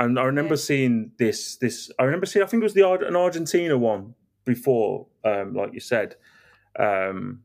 [0.00, 3.14] and i remember seeing this this i remember seeing i think it was the an
[3.14, 6.16] argentina one before um, like you said
[6.78, 7.42] um,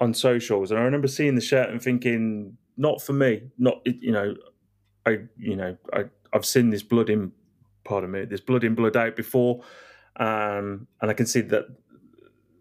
[0.00, 4.12] on socials and i remember seeing the shirt and thinking not for me not you
[4.12, 4.34] know
[5.04, 7.32] i you know i i've seen this blood in
[7.84, 9.60] pardon me this blood in blood out before
[10.16, 11.66] um, and i can see that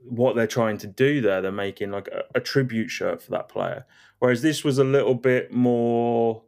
[0.10, 3.50] what they're trying to do there they're making like a, a tribute shirt for that
[3.50, 3.86] player.
[4.20, 6.44] Whereas this was a little bit more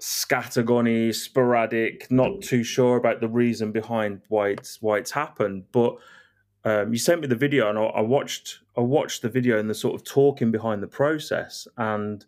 [0.00, 5.64] scattergunny sporadic not too sure about the reason behind why it's why it's happened.
[5.72, 5.96] But
[6.64, 9.68] um, you sent me the video and I, I watched I watched the video and
[9.68, 12.24] the sort of talking behind the process and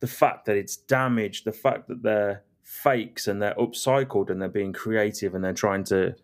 [0.00, 4.48] the fact that it's damaged, the fact that they're fakes and they're upcycled and they're
[4.48, 6.14] being creative and they're trying to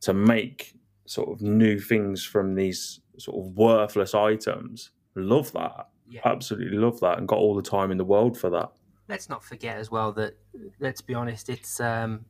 [0.00, 0.74] to make
[1.08, 4.90] sort of new things from these sort of worthless items.
[5.14, 5.88] Love that.
[6.08, 6.20] Yeah.
[6.24, 8.70] Absolutely love that and got all the time in the world for that.
[9.08, 10.36] Let's not forget as well that
[10.80, 12.26] let's be honest, it's um,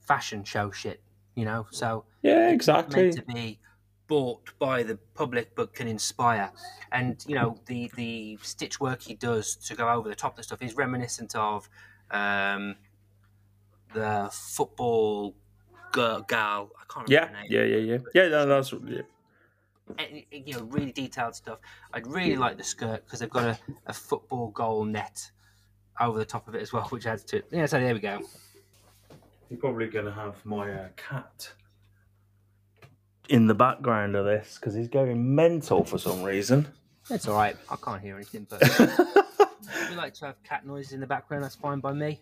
[0.00, 1.02] fashion show shit,
[1.34, 1.66] you know.
[1.70, 3.02] So Yeah, exactly.
[3.02, 3.58] meant to be
[4.06, 6.50] bought by the public but can inspire.
[6.92, 10.36] And you know the the stitch work he does to go over the top of
[10.36, 11.68] the stuff is reminiscent of
[12.10, 12.76] um,
[13.94, 15.34] the football
[15.92, 16.70] gal.
[16.78, 17.52] I can't Yeah, remember her name.
[17.52, 17.98] yeah, yeah, yeah.
[18.14, 19.02] Yeah, no, that's yeah.
[19.98, 21.58] And, you know, really detailed stuff.
[21.92, 25.30] I'd really like the skirt because they've got a, a football goal net
[26.00, 27.46] over the top of it as well, which adds to it.
[27.50, 28.20] Yeah, so there we go.
[29.48, 31.50] You're probably going to have my uh, cat
[33.28, 36.68] in the background of this because he's going mental for some reason.
[37.10, 37.56] It's all right.
[37.68, 41.42] I can't hear anything, but if you like to have cat noises in the background,
[41.42, 42.20] that's fine by me.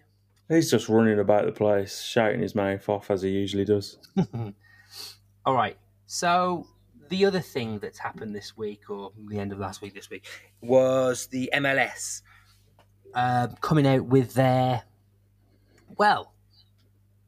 [0.49, 3.99] He's just running about the place, shouting his mouth off as he usually does.
[5.45, 5.77] All right.
[6.07, 6.67] So
[7.09, 10.27] the other thing that's happened this week, or the end of last week, this week,
[10.61, 12.23] was the MLS
[13.15, 14.83] uh, coming out with their,
[15.97, 16.33] well,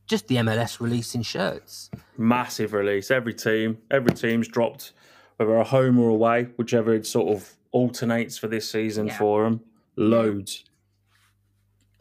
[0.07, 1.91] just the MLS releasing shirts.
[2.19, 3.11] Massive release.
[3.11, 4.93] Every team, every team's dropped,
[5.37, 9.19] whether a home or away, whichever it sort of alternates for this season Yeah.
[9.19, 9.61] for them.
[9.97, 10.65] Loads.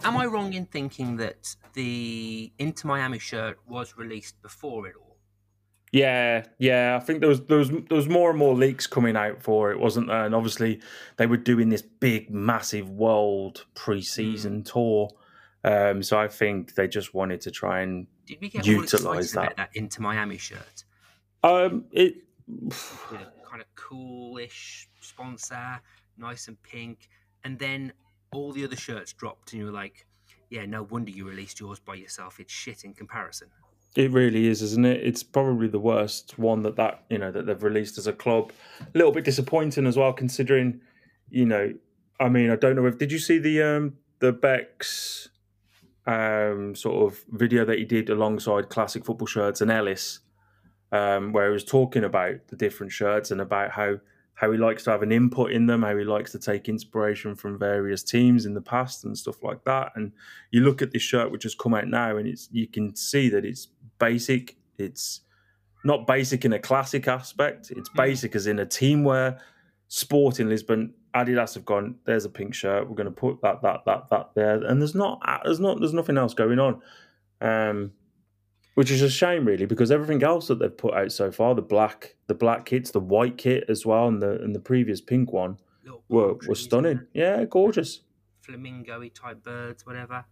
[0.03, 5.17] Am I wrong in thinking that the Inter Miami shirt was released before it all?
[5.91, 6.97] Yeah, yeah.
[7.01, 9.71] I think there was there was there was more and more leaks coming out for
[9.71, 10.23] it, wasn't there?
[10.25, 10.81] And obviously
[11.17, 15.09] they were doing this big, massive world pre-season tour
[15.63, 19.57] Um, so I think they just wanted to try and Did we get about that.
[19.57, 20.85] that Inter Miami shirt?
[21.43, 22.15] um, it.
[22.47, 25.81] kind of coolish sponsor,
[26.17, 27.09] nice and pink,
[27.43, 27.91] and then
[28.31, 30.05] all the other shirts dropped, and you were like,
[30.49, 32.39] "Yeah, no wonder you released yours by yourself.
[32.39, 33.49] It's shit in comparison."
[33.95, 35.01] It really is, isn't it?
[35.01, 38.51] It's probably the worst one that that you know that they've released as a club.
[38.81, 40.81] A little bit disappointing as well, considering
[41.29, 41.73] you know.
[42.19, 45.29] I mean, I don't know if did you see the um the Beck's
[46.05, 50.19] um sort of video that he did alongside classic football shirts and Ellis,
[50.91, 53.99] um, where he was talking about the different shirts and about how
[54.39, 57.36] how he likes to have an input in them, how he likes to take inspiration
[57.36, 59.91] from various teams in the past and stuff like that.
[59.95, 60.13] And
[60.52, 63.28] you look at this shirt which has come out now, and it's you can see
[63.30, 63.67] that it's
[63.99, 64.56] basic.
[64.78, 65.21] It's
[65.84, 67.69] not basic in a classic aspect.
[67.71, 69.39] It's basic as in a team teamwear
[69.89, 70.93] sport in Lisbon.
[71.13, 71.95] Adidas have gone.
[72.06, 72.88] There's a pink shirt.
[72.88, 75.93] We're going to put that, that, that, that there, and there's not, there's not, there's
[75.93, 76.82] nothing else going on,
[77.41, 77.91] um,
[78.79, 81.61] which is a shame really because everything else that they've put out so far, the
[81.61, 85.33] black, the black kits, the white kit as well, and the and the previous pink
[85.33, 85.57] one
[86.07, 87.05] were, were stunning.
[87.13, 88.03] Yeah, gorgeous.
[88.39, 90.23] flamingo-y type birds, whatever.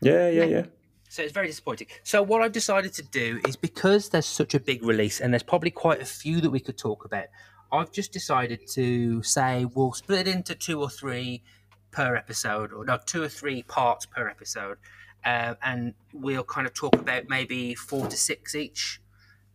[0.00, 0.64] Yeah, yeah, yeah.
[1.10, 1.86] So it's very disappointing.
[2.02, 5.44] So what I've decided to do is because there's such a big release and there's
[5.44, 7.26] probably quite a few that we could talk about.
[7.70, 11.44] I've just decided to say we'll split it into two or three
[11.92, 14.78] per episode, or no, two or three parts per episode,
[15.24, 19.00] uh, and we'll kind of talk about maybe four to six each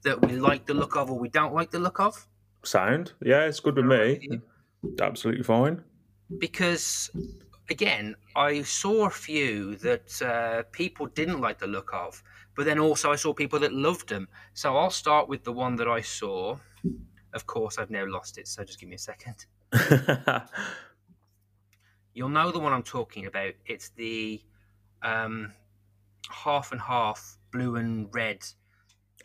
[0.03, 2.27] that we like the look of or we don't like the look of.
[2.63, 3.13] Sound.
[3.21, 4.39] Yeah, it's good with me.
[5.01, 5.83] Absolutely fine.
[6.37, 7.09] because
[7.69, 12.21] again i saw a few that uh, people didn't like the look of
[12.55, 15.75] but then also i saw people that loved them so i'll start with the one
[15.75, 16.57] that i saw
[17.33, 19.45] of course i've now lost it so just give me a second
[22.13, 24.41] you'll know the one i'm talking about it's the
[25.07, 25.51] um,
[26.29, 28.43] half and half blue and red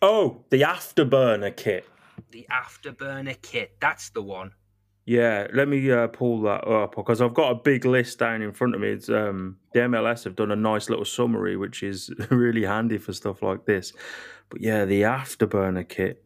[0.00, 1.86] oh, the afterburner kit.
[2.30, 4.52] the afterburner kit that's the one
[5.04, 8.52] Yeah, let me uh, pull that up because I've got a big list down in
[8.52, 8.90] front of me.
[8.90, 13.12] It's um, the MLS have done a nice little summary, which is really handy for
[13.12, 13.92] stuff like this.
[14.48, 16.24] But yeah, the afterburner kit.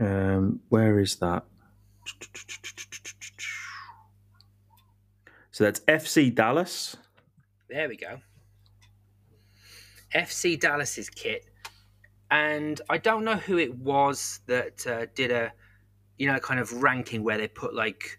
[0.00, 1.44] Um, where is that?
[5.50, 6.96] So that's FC Dallas.
[7.68, 8.20] There we go.
[10.14, 11.46] FC Dallas's kit,
[12.30, 15.52] and I don't know who it was that uh, did a,
[16.18, 18.18] you know, kind of ranking where they put like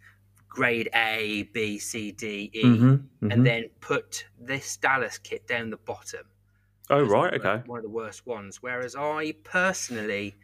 [0.49, 3.33] grade A, B, C, D, E, Mhm, mhm.
[3.33, 6.25] and then put this Dallas kit down the bottom.
[6.89, 7.63] oh right, okay.
[7.67, 8.61] One of the worst ones.
[8.61, 10.35] Whereas I personally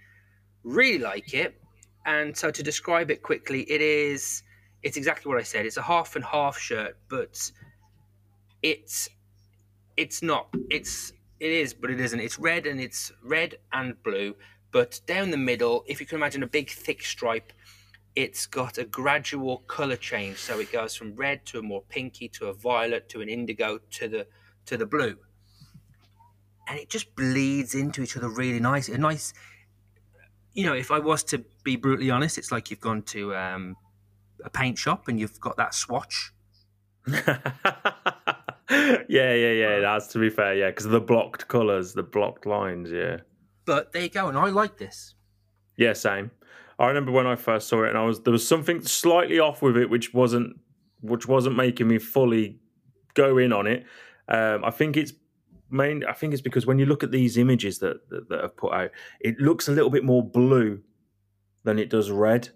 [0.63, 1.60] really like it,
[2.05, 4.43] and so to describe it quickly, it is
[4.83, 5.65] it's exactly what I said.
[5.65, 7.51] It's a half and half shirt, but
[8.62, 9.10] it's
[9.97, 10.47] it's not.
[10.69, 12.19] It's it is, but it isn't.
[12.19, 14.36] It's red and it's red and blue,
[14.71, 17.54] but down the middle, if you can imagine a big thick stripe,
[18.15, 20.38] it's got a gradual color change.
[20.38, 23.80] So it goes from red to a more pinky to a violet to an indigo
[23.91, 24.28] to the
[24.65, 25.17] to the blue
[26.67, 28.89] and it just bleeds into each other really nice.
[28.89, 29.34] A nice,
[30.54, 33.78] you know, if I was to be brutally honest, it's like you've gone to um,
[34.43, 36.34] a paint shop and you've got that swatch.
[38.71, 39.80] yeah, yeah, yeah.
[39.80, 43.17] That's to be fair, yeah, because the blocked colours, the blocked lines, yeah.
[43.65, 45.15] But there you go, and I like this.
[45.77, 46.32] Yeah, same.
[46.80, 49.62] I remember when I first saw it, and I was there was something slightly off
[49.62, 50.58] with it, which wasn't
[51.01, 52.60] which wasn't making me fully
[53.13, 53.86] go in on it.
[54.27, 55.13] Um, I think it's
[55.69, 56.03] main.
[56.03, 58.73] I think it's because when you look at these images that, that that have put
[58.73, 60.82] out, it looks a little bit more blue
[61.63, 62.49] than it does red.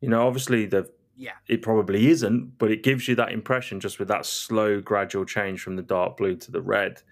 [0.00, 3.98] You know, obviously the Yeah, it probably isn't, but it gives you that impression just
[3.98, 7.02] with that slow, gradual change from the dark blue to the red.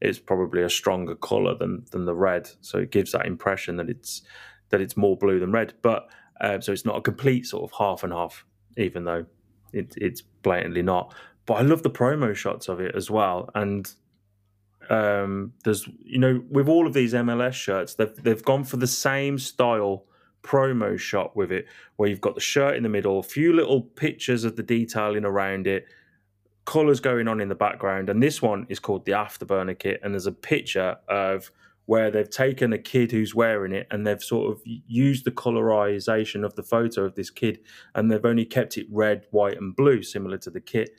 [0.00, 3.90] It's probably a stronger color than than the red, so it gives that impression that
[3.90, 4.22] it's
[4.70, 5.74] that it's more blue than red.
[5.82, 6.08] But
[6.40, 8.44] uh, so it's not a complete sort of half and half,
[8.76, 9.26] even though
[9.72, 11.12] it, it's blatantly not.
[11.44, 13.92] But I love the promo shots of it as well, and
[14.88, 18.86] um, there's you know with all of these MLS shirts, they've they've gone for the
[18.86, 20.04] same style
[20.42, 21.66] promo shot with it,
[21.96, 25.24] where you've got the shirt in the middle, a few little pictures of the detailing
[25.24, 25.86] around it,
[26.64, 30.14] colors going on in the background, and this one is called the Afterburner kit, and
[30.14, 31.50] there's a picture of
[31.86, 36.44] where they've taken a kid who's wearing it and they've sort of used the colorization
[36.44, 37.58] of the photo of this kid
[37.94, 40.90] and they've only kept it red, white, and blue, similar to the kit.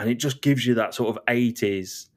[0.00, 2.08] And it just gives you that sort of 80s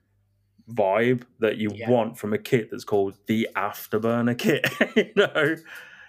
[0.67, 1.88] vibe that you Yeah.
[1.88, 4.65] want from a kit that's called the Afterburner kit.
[4.95, 5.55] you know,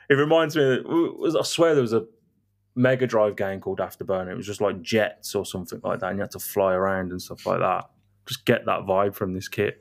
[0.09, 2.07] it reminds me, was- I swear there was a
[2.75, 4.31] Mega Drive game called Afterburner.
[4.33, 7.11] It was just like jets or something like that, and you had to fly around
[7.11, 7.89] and stuff like that.
[8.27, 9.81] just get that vibe from this kit.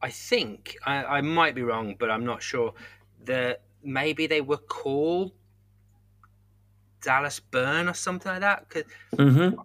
[0.00, 2.72] I think I, I might be wrong, but I'm not sure.
[3.24, 5.32] That maybe they were called
[7.02, 8.68] Dallas Burn or something like that.
[8.68, 8.84] Because
[9.16, 9.60] Mm-hmm.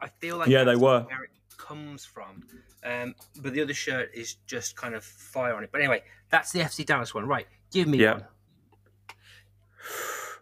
[0.00, 1.02] I feel like Yeah, they were.
[1.02, 2.44] where it comes from.
[2.84, 5.70] Um, but the other shirt is just kind of fire on it.
[5.72, 7.46] But anyway, that's the FC Dallas one, right?
[7.72, 8.12] Give me Yeah.
[8.14, 8.24] one.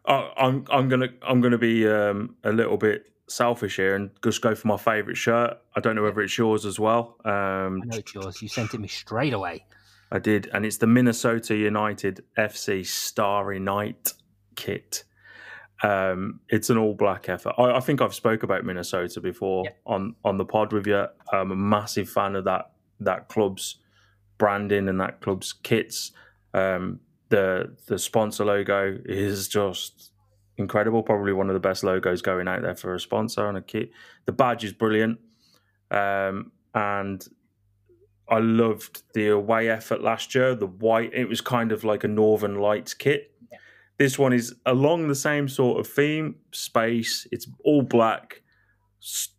[0.06, 4.54] I'm I'm gonna I'm gonna be um, a little bit selfish here and just go
[4.54, 5.56] for my favourite shirt.
[5.74, 7.16] I don't know whether it's yours as well.
[7.24, 8.42] Um, I know it's yours.
[8.42, 9.64] You sent it me straight away.
[10.12, 14.12] I did, and it's the Minnesota United FC Starry Night
[14.56, 15.04] kit.
[15.82, 17.54] Um, it's an all black effort.
[17.58, 19.72] I, I think I've spoke about Minnesota before Yeah.
[19.86, 21.06] on on the pod with you.
[21.32, 23.76] I'm a massive fan of that that club's
[24.38, 26.12] branding and that club's kits.
[26.52, 30.12] Um, the the sponsor logo is just
[30.56, 31.02] incredible.
[31.02, 33.90] Probably one of the best logos going out there for a sponsor on a kit.
[34.26, 35.18] The badge is brilliant,
[35.90, 37.26] um, and
[38.28, 40.54] I loved the away effort last year.
[40.54, 43.30] The white, it was kind of like a Northern Lights kit.
[43.98, 47.28] This one is along the same sort of theme, space.
[47.30, 48.42] It's all black,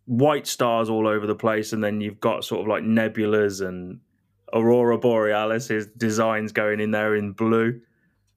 [0.06, 4.00] white stars all over the place, and then you've got sort of like nebulas and
[4.52, 7.80] aurora borealis's designs going in there in blue.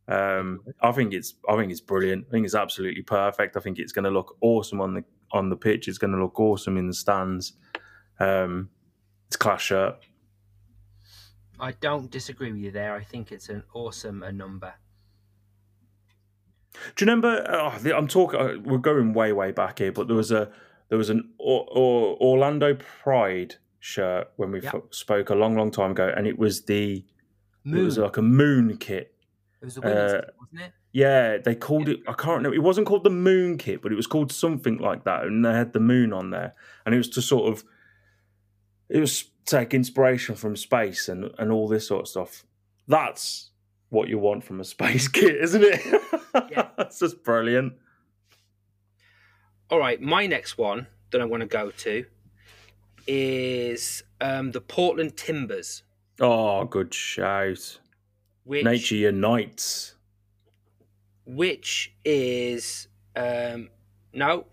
[0.07, 2.25] Um, I think it's, I think it's brilliant.
[2.27, 3.55] I think it's absolutely perfect.
[3.55, 5.87] I think it's going to look awesome on the on the pitch.
[5.87, 7.53] It's going to look awesome in the stands.
[8.19, 8.69] Um,
[9.27, 9.95] it's a class shirt.
[11.59, 12.95] I don't disagree with you there.
[12.95, 14.73] I think it's an awesome a number.
[16.95, 17.45] Do you remember?
[17.49, 18.39] Oh, I'm talking.
[18.39, 20.51] uh, We're going way, way back here, but there was a
[20.89, 24.75] there was an or, or, Orlando Pride shirt when we Yep.
[24.75, 27.05] f- spoke a long, long time ago, and it was the
[27.63, 27.79] Moon.
[27.81, 29.13] it was like a moon kit.
[29.61, 30.71] It was women's, uh, kit, wasn't it?
[30.91, 31.99] Yeah, they called it.
[32.07, 32.55] I can't remember.
[32.55, 35.53] It wasn't called the moon kit, but it was called something like that, and they
[35.53, 36.55] had the moon on there,
[36.85, 37.63] and it was to sort of
[38.89, 42.43] it was take inspiration from space and and all this sort of stuff.
[42.87, 43.51] That's
[43.89, 45.81] what you want from a space kit, isn't it?
[46.51, 46.69] Yeah.
[46.77, 47.73] That's just brilliant.
[49.69, 52.05] All right, my next one that I want to go to
[53.13, 55.83] is um, the Portland Timbers,
[56.21, 57.79] Oh, good shout.
[58.43, 59.95] which Nature unites.
[61.25, 63.69] which is um,
[64.13, 64.45] no,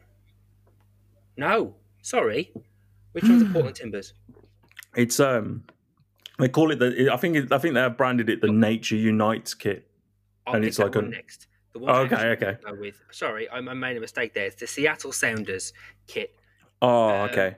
[1.37, 2.53] no, sorry,
[3.13, 4.15] which one's the Portland Timbers?
[4.97, 5.65] It's um,
[6.39, 7.11] they call it the.
[7.13, 9.87] I think it, I think they have branded it the Nature Unites kit.
[10.47, 11.47] I'll And it's like one a- next.
[11.75, 12.57] The one Okay, okay.
[12.79, 13.01] with.
[13.11, 14.47] Sorry, I, I made a mistake there.
[14.47, 15.73] It's the Seattle Sounders
[16.07, 16.35] kit.
[16.81, 17.57] Oh, Uh, okay.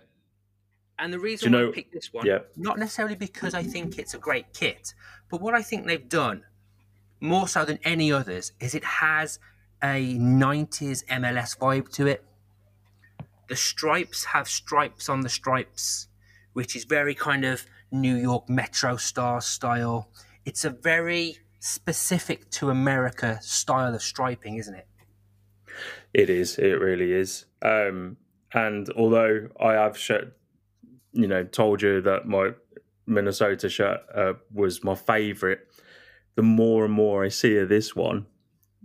[0.99, 2.41] And the reason you know- I picked this one, yeah.
[2.57, 4.95] not necessarily because I think it's a great kit,
[5.31, 6.45] but what I think they've done
[7.21, 9.39] more so than any others is it has
[9.83, 12.25] a 90s MLS vibe to it.
[13.49, 16.09] The stripes have stripes on the stripes,
[16.53, 20.11] which is very kind of New York Metro Star style.
[20.45, 24.87] It's a very specific to America style of striping, isn't it?
[26.13, 26.59] It is.
[26.59, 27.47] It really is.
[27.63, 28.17] Um,
[28.53, 30.37] and although I have shirt,
[31.13, 32.51] you know, told you that my
[33.07, 35.59] Minnesota shirt uh, was my favourite,
[36.37, 38.27] the more and more I see of this one,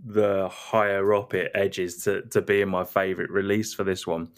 [0.04, 4.28] the higher up it edges to, to being my favourite release for this one.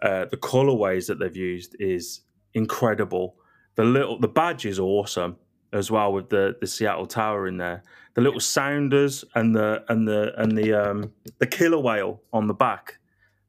[0.00, 2.22] Uh, the colorways that they've used is
[2.54, 3.36] incredible.
[3.76, 5.36] The little the badge is awesome
[5.72, 7.82] as well with the, the Seattle Tower in there.
[8.14, 12.54] The little sounders and the and the and the um the killer whale on the
[12.54, 12.98] back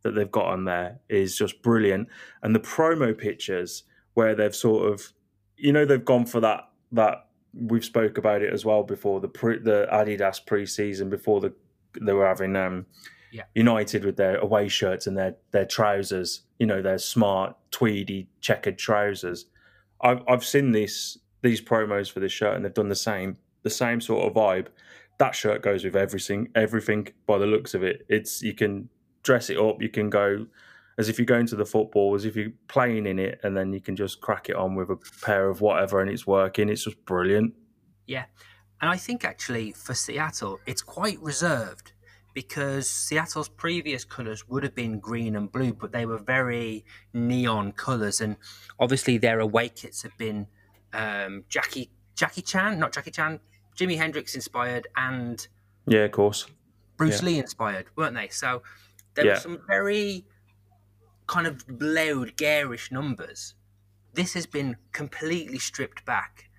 [0.03, 2.07] that they've got on there is just brilliant.
[2.41, 3.83] And the promo pictures
[4.13, 5.13] where they've sort of
[5.57, 9.27] you know they've gone for that that we've spoke about it as well before the
[9.27, 11.53] pre, the Adidas preseason before the
[12.01, 12.85] they were having um
[13.31, 13.43] Yeah.
[13.55, 18.77] United with their away shirts and their their trousers, you know, their smart tweedy checkered
[18.77, 19.45] trousers.
[20.01, 23.69] I've I've seen this these promos for this shirt and they've done the same the
[23.69, 24.67] same sort of vibe.
[25.19, 28.05] That shirt goes with everything everything by the looks of it.
[28.09, 28.89] It's you can
[29.23, 30.45] dress it up, you can go
[30.97, 33.73] as if you're going to the football, as if you're playing in it, and then
[33.73, 36.69] you can just crack it on with a pair of whatever and it's working.
[36.69, 37.53] It's just brilliant.
[38.05, 38.25] Yeah.
[38.79, 41.93] And I think actually for Seattle, it's quite reserved
[42.33, 47.71] because Seattle's previous colours would have been green and blue, but they were very neon
[47.71, 48.21] colours.
[48.21, 48.35] And
[48.79, 50.47] obviously their away kits have been
[50.93, 53.39] um, Jackie Jackie Chan, not Jackie Chan,
[53.77, 55.47] Jimi Hendrix inspired and
[55.87, 56.45] Yeah, of course.
[56.97, 57.25] Bruce Yeah.
[57.25, 58.27] Lee inspired, weren't they?
[58.27, 58.61] So
[59.15, 59.33] there Yeah.
[59.33, 60.25] were some very
[61.27, 63.55] kind of loud, garish numbers.
[64.13, 66.49] This has been completely stripped back,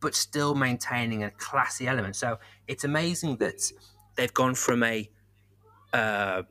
[0.00, 2.16] but still maintaining a classy element.
[2.16, 3.70] So it's amazing that
[4.16, 5.10] they've gone from a
[5.92, 6.42] uh,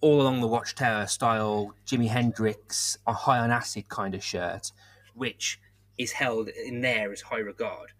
[0.00, 4.72] all along the Watchtower style Jimi Hendrix, a high on acid kind of shirt,
[5.14, 5.60] which
[5.98, 7.92] is held in there as high regard.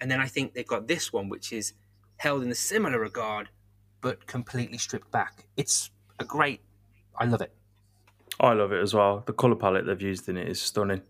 [0.00, 1.72] And then I think they've got this one, which is
[2.16, 3.48] held in a similar regard,
[4.00, 5.46] but completely stripped back.
[5.56, 5.90] It's
[6.20, 6.60] a great.
[7.16, 7.52] I love it.
[8.40, 9.22] I love it as well.
[9.26, 11.02] The color palette they've used in it is stunning.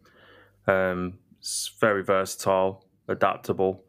[0.67, 3.85] Um, it's very versatile, adaptable.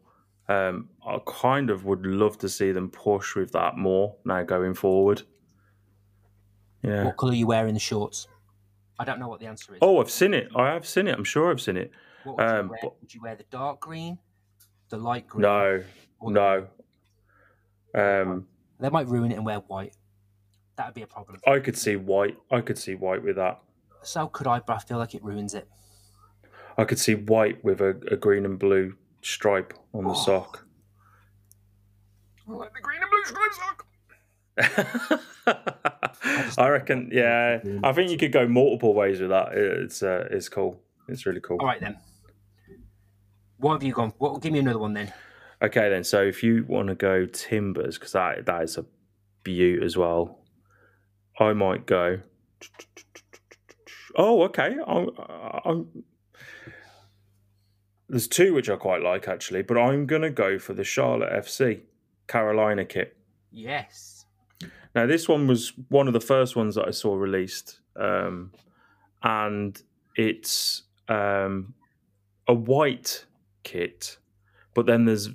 [0.48, 4.74] Um, I kind of would love to see them push with that more now going
[4.74, 5.22] forward.
[6.82, 7.04] Yeah.
[7.04, 8.26] What colour you wearing in the shorts?
[8.98, 9.78] I don't know what the answer is.
[9.80, 10.48] Oh, I've seen it.
[10.54, 11.16] I have seen it.
[11.16, 11.90] I'm sure I've seen it.
[12.24, 12.78] what would, um, you wear?
[12.82, 14.18] but- would you wear the dark green,
[14.90, 15.42] the light green?
[15.42, 15.82] No,
[16.22, 16.66] no.
[17.94, 18.46] Um,
[18.78, 19.94] They might ruin it and wear white.
[20.80, 21.38] That would be a problem.
[21.46, 22.38] I could see white.
[22.50, 23.60] I could see white with that.
[24.02, 25.68] So could I, but I feel like it ruins it.
[26.78, 30.14] I could see white with a, a green and blue stripe on the Oh.
[30.14, 30.64] sock.
[32.48, 33.54] I like the green and blue striped
[34.96, 36.56] sock.
[36.58, 37.58] I reckon, yeah.
[37.84, 39.52] I think you could go multiple ways with that.
[39.52, 40.80] It's uh, it's cool.
[41.08, 41.58] It's really cool.
[41.60, 41.98] All right then.
[43.58, 44.14] What have you gone?
[44.16, 44.40] What?
[44.40, 45.12] Give me another one then.
[45.60, 46.04] Okay, then.
[46.04, 48.86] So if you want to go timbers, because that that is a
[49.44, 50.38] beaut as well,
[51.40, 52.20] I might go.
[54.16, 54.76] Oh, okay.
[54.86, 55.08] I'm,
[55.64, 56.04] I'm,
[58.08, 61.80] there's two which I quite like actually, but I'm gonna go for the Charlotte FC
[62.26, 63.16] Carolina kit.
[63.50, 64.26] Yes.
[64.94, 68.52] Now, this one was one of the first ones that I saw released, um,
[69.22, 69.80] and
[70.16, 71.74] it's um,
[72.48, 73.24] a white
[73.62, 74.18] kit,
[74.74, 75.30] but then there's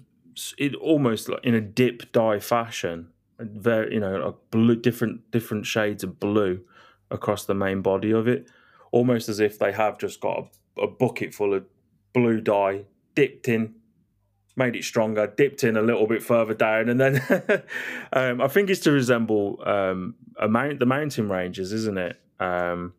[0.58, 3.08] it almost like in a dip dye fashion,
[3.40, 6.62] very you know, like blue, different different shades of blue
[7.12, 8.50] across the main body of it,
[8.92, 11.66] almost as if they have just got a, a bucket full of
[12.14, 13.76] blue dye dipped in
[14.56, 17.22] made it stronger, dipped in a little bit further down, and then
[18.14, 22.20] um, I think it's to resemble um, a mount the mountain ranges, isn't it?
[22.40, 22.94] Um,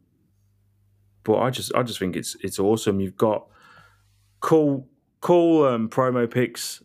[1.25, 3.01] but I just I just think it's it's awesome.
[3.01, 3.47] You've got
[4.41, 4.87] cool
[5.21, 6.83] cool um, promo pics.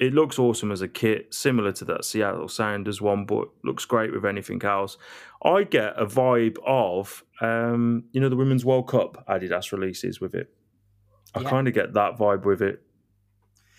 [0.00, 4.12] It looks awesome as a kit, similar to that Seattle Sounders one, but looks great
[4.14, 4.96] with anything else.
[5.44, 10.34] I get a vibe of um, you know the Women's World Cup Adidas releases with
[10.34, 10.48] it.
[11.34, 11.50] I Yeah.
[11.50, 12.82] kind of get that vibe with it.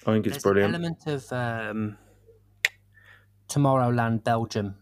[0.05, 0.75] I think it's There's brilliant.
[0.75, 1.97] an element of um,
[3.49, 4.75] Tomorrowland, Belgium.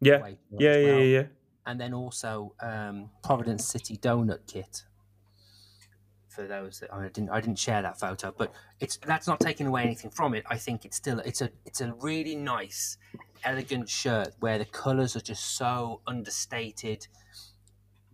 [0.00, 1.00] Yeah, way to it yeah, yeah, well.
[1.00, 1.26] yeah, yeah.
[1.66, 4.84] And then also um, Providence City Donut Kit.
[6.30, 9.66] For those that I didn't, I didn't share that photo, but it's that's not taking
[9.66, 10.44] away anything from it.
[10.48, 12.98] I think it's still it's a it's a really nice,
[13.42, 17.08] elegant shirt where the colours are just so understated,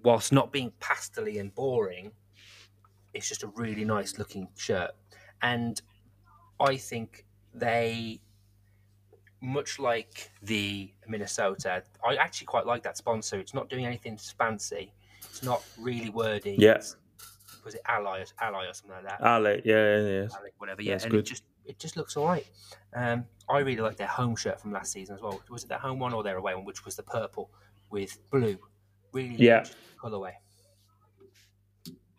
[0.03, 2.13] whilst not being pastely and boring.
[3.13, 4.93] It's just a really nice looking shirt,
[5.43, 5.79] and
[6.59, 8.21] I think they
[9.43, 13.39] much like the Minnesota, I actually quite like that sponsor.
[13.39, 14.93] It's not doing anything fancy.
[15.21, 16.57] It's not really wordy.
[16.59, 16.81] Yeah.
[17.67, 19.21] Was it Ally, Ally or something like that?
[19.21, 20.29] Ally, yeah, yeah, yeah.
[20.39, 20.83] Ally, whatever.
[20.83, 21.21] Yeah, That's and good.
[21.21, 22.47] it just it just looks all right.
[22.95, 25.43] Um, I really like their home shirt from last season as well.
[25.51, 27.51] Was it their home one or their away one, which was the purple
[27.91, 28.57] with blue?
[29.13, 29.65] Really, Yeah.
[30.01, 30.35] colorway.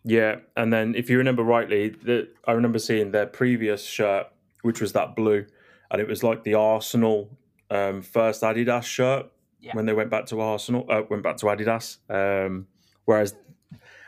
[0.04, 4.26] Yeah, and then if you remember rightly, the, I remember seeing their previous shirt,
[4.62, 5.46] which was that blue,
[5.90, 7.36] and it was like the Arsenal
[7.70, 9.26] um, first Adidas shirt
[9.60, 9.74] Yeah.
[9.74, 11.98] when they went back to Arsenal, uh, went back to Adidas.
[12.10, 12.68] Um,
[13.04, 13.34] whereas,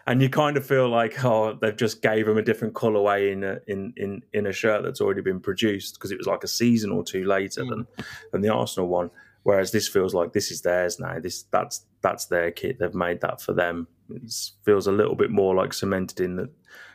[0.06, 3.44] and you kind of feel like oh, they've just gave them a different colorway in
[3.44, 6.48] a, in in in a shirt that's already been produced because it was like a
[6.48, 8.02] season or two later than hmm.
[8.32, 9.10] than the Arsenal one.
[9.42, 11.18] Whereas this feels like this is theirs now.
[11.18, 12.78] This that's that's their kit.
[12.78, 13.88] They've made that for them.
[14.10, 14.32] It
[14.64, 16.50] feels a little bit more like cemented in that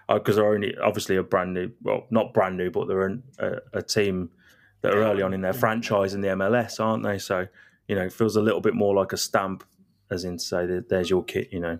[0.09, 1.71] uh, because they're only obviously a brand new.
[1.81, 4.29] Well, not brand new, but they're an, a, a team
[4.81, 7.17] that are early on in their franchise in the MLS, aren't they?
[7.17, 7.47] So
[7.87, 9.63] you know, it feels a little bit more like a stamp,
[10.11, 11.49] as in to say that there's your kit.
[11.51, 11.79] You know.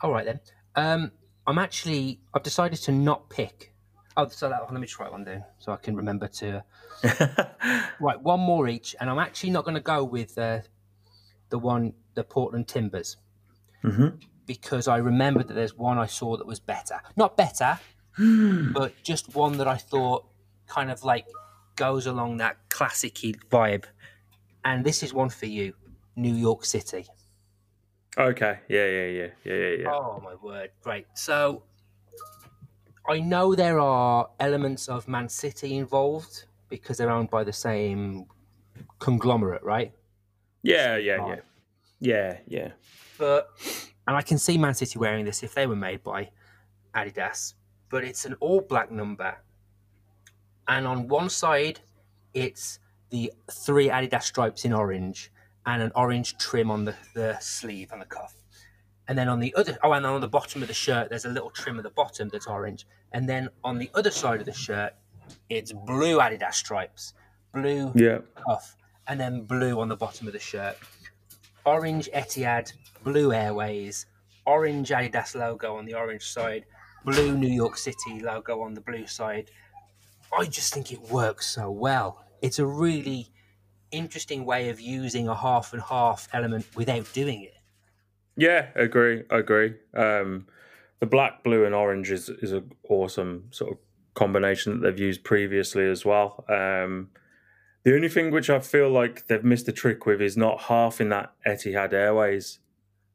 [0.00, 0.40] All right then.
[0.74, 1.12] Um,
[1.46, 3.72] I'm actually I've decided to not pick.
[4.18, 6.64] Oh, so that, let me try one then, so I can remember to.
[7.98, 10.60] Right, one more each, and I'm actually not going to go with uh,
[11.48, 13.16] the one the Portland Timbers
[13.82, 14.08] hmm
[14.46, 17.00] because I remember that there's one I saw that was better.
[17.16, 17.80] Not better,
[18.16, 20.24] but just one that I thought
[20.68, 21.26] kind of like
[21.74, 23.14] goes along that classic
[23.50, 23.84] vibe.
[24.64, 25.74] And this is one for you,
[26.14, 27.06] New York City.
[28.18, 28.58] Okay.
[28.68, 28.86] Yeah.
[28.86, 29.06] Yeah.
[29.06, 29.26] Yeah.
[29.44, 29.54] Yeah.
[29.54, 29.76] Yeah.
[29.82, 29.92] Yeah.
[29.92, 30.70] Oh my word!
[30.82, 31.06] Great.
[31.14, 31.64] So
[33.08, 38.26] I know there are elements of Man City involved because they're owned by the same
[38.98, 39.92] conglomerate, right?
[40.62, 40.96] Yeah.
[40.96, 41.26] Yeah.
[41.26, 41.40] Yeah.
[42.00, 42.38] Yeah.
[42.46, 42.68] Yeah.
[43.18, 43.48] But
[44.06, 46.30] and I can see Man City wearing this if they were made by
[46.94, 47.54] Adidas.
[47.90, 49.36] But it's an all black number,
[50.66, 51.80] and on one side
[52.34, 55.30] it's the three Adidas stripes in orange
[55.66, 58.34] and an orange trim on the, the sleeve and the cuff.
[59.08, 61.28] And then on the other, oh, and on the bottom of the shirt, there's a
[61.28, 62.86] little trim at the bottom that's orange.
[63.12, 64.94] And then on the other side of the shirt,
[65.48, 67.14] it's blue Adidas stripes,
[67.52, 68.18] blue Yeah.
[68.34, 70.76] cuff, and then blue on the bottom of the shirt.
[71.64, 72.72] Orange Etihad,
[73.04, 74.06] blue Airways,
[74.44, 76.64] orange Adidas logo on the orange side,
[77.04, 79.50] blue New York City logo on the blue side.
[80.36, 82.24] I just think it works so well.
[82.42, 83.30] It's a really
[83.96, 87.54] interesting way of using a half and half element without doing it.
[88.36, 89.24] Yeah, agree.
[89.30, 89.74] Agree.
[89.94, 90.46] Um,
[91.00, 93.78] the black, blue, and orange is is an awesome sort of
[94.14, 96.44] combination that they've used previously as well.
[96.48, 97.10] Um,
[97.84, 101.00] the only thing which I feel like they've missed a trick with is not half
[101.00, 102.58] in that Etihad Airways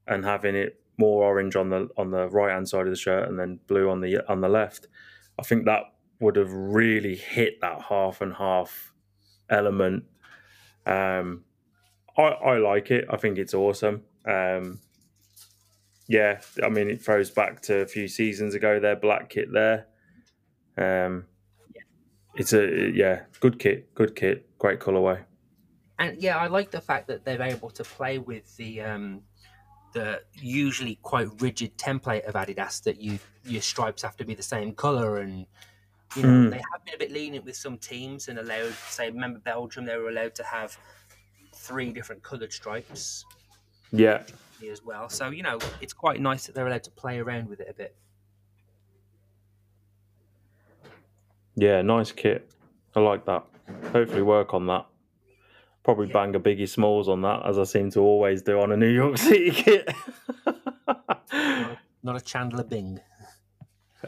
[0.07, 3.27] and having it more orange on the on the right hand side of the shirt
[3.27, 4.88] and then blue on the on the left.
[5.38, 5.84] I think that
[6.19, 8.93] would have really hit that half and half
[9.49, 10.05] element.
[10.86, 11.43] Um,
[12.17, 13.05] I, I like it.
[13.09, 14.03] I think it's awesome.
[14.25, 14.79] Um,
[16.07, 18.79] yeah, I mean, it throws back to a few seasons ago.
[18.79, 19.88] Their black kit there.
[20.77, 21.25] Um,
[22.36, 25.23] it's a yeah, good kit, good kit, great colorway.
[25.99, 29.21] And yeah, I like the fact that they're able to play with the um,
[29.93, 34.43] the usually quite rigid template of Adidas that you your stripes have to be the
[34.43, 35.45] same color, and
[36.16, 36.49] you know Mm.
[36.51, 39.95] they have been a bit lenient with some teams and allowed, say, remember Belgium, they
[39.97, 40.78] were allowed to have
[41.55, 43.26] three different coloured stripes
[43.91, 44.24] Yeah,
[44.70, 45.09] as well.
[45.09, 47.74] So you know, it's quite nice that they're allowed to play around with it a
[47.74, 47.95] bit.
[51.55, 52.49] yeah, nice kit.
[52.95, 53.43] I like that.
[53.91, 54.86] Hopefully, work on that.
[55.84, 56.14] Probably Yeah.
[56.14, 58.89] bang a Biggie Smalls on that, as I seem to always do on a New
[58.89, 59.89] York City kit.
[62.03, 62.99] Not a Chandler Bing.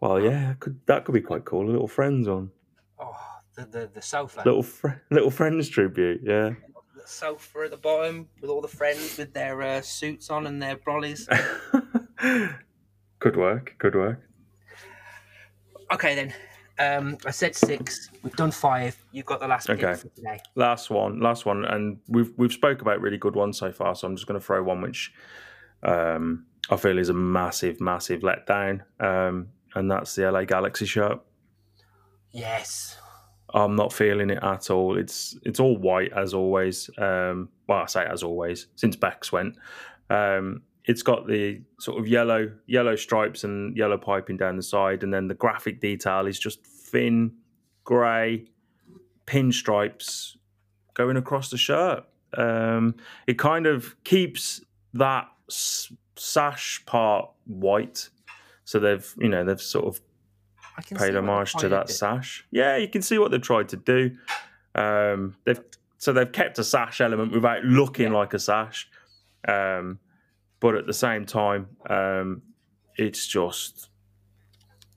[0.00, 1.68] well, yeah, could, that could be quite cool.
[1.68, 2.50] A little friends on,
[2.98, 3.16] Oh,
[3.54, 4.42] the the, the sofa.
[4.44, 6.20] little fr- little friends tribute.
[6.24, 6.50] Yeah,
[6.96, 10.60] The sofa at the bottom with all the friends with their uh, suits on and
[10.62, 11.26] their brollies.
[13.18, 13.74] could work.
[13.78, 14.20] Could work.
[15.92, 16.34] okay then.
[16.80, 18.08] Um, I said six.
[18.22, 18.96] We've done five.
[19.10, 19.98] You've got the last pick Okay.
[20.00, 20.38] for today.
[20.54, 23.96] Last one, last one, and we've we've spoke about really good ones so far.
[23.96, 25.12] So I'm just going to throw one which
[25.82, 31.20] um, I feel is a massive, massive letdown, um, and that's the LA Galaxy shirt.
[32.30, 32.96] Yes.
[33.54, 34.98] I'm not feeling it at all.
[34.98, 36.90] It's it's all white as always.
[36.98, 39.56] Um, well, I say as always since Becks went.
[40.10, 45.02] Um, it's got the sort of yellow yellow stripes and yellow piping down the side,
[45.02, 47.32] and then the graphic detail is just thin
[47.84, 48.46] grey
[49.26, 50.36] pinstripes
[50.94, 52.04] going across the shirt.
[52.36, 52.96] Um,
[53.26, 54.62] it kind of keeps
[54.94, 58.08] that sash part white,
[58.68, 59.98] so they've you know they've sort of
[60.76, 62.46] paid see what they're homage to that sash.
[62.50, 64.14] Yeah, you can see what they've tried to do.
[64.74, 65.60] Um, they've
[65.96, 68.86] so they've kept a sash element without looking like a sash,
[69.48, 70.00] um,
[70.60, 72.42] but at the same time, um,
[72.98, 73.88] it's just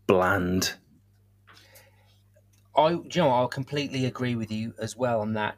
[0.05, 0.73] bland.
[2.75, 3.29] I, you know.
[3.29, 5.55] I'll completely agree with you as well on that.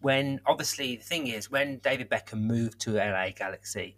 [0.00, 3.96] When obviously the thing is, when David Beckham moved to LA Galaxy,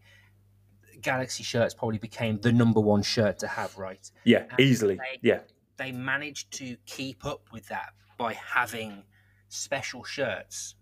[1.03, 3.77] Galaxy shirts probably became the number one shirt to have.
[3.79, 4.11] Right?
[4.25, 4.97] Yeah, And easily.
[4.97, 5.41] they- Yeah,
[5.77, 9.05] They managed to keep up with that by having
[9.49, 10.75] special shirts,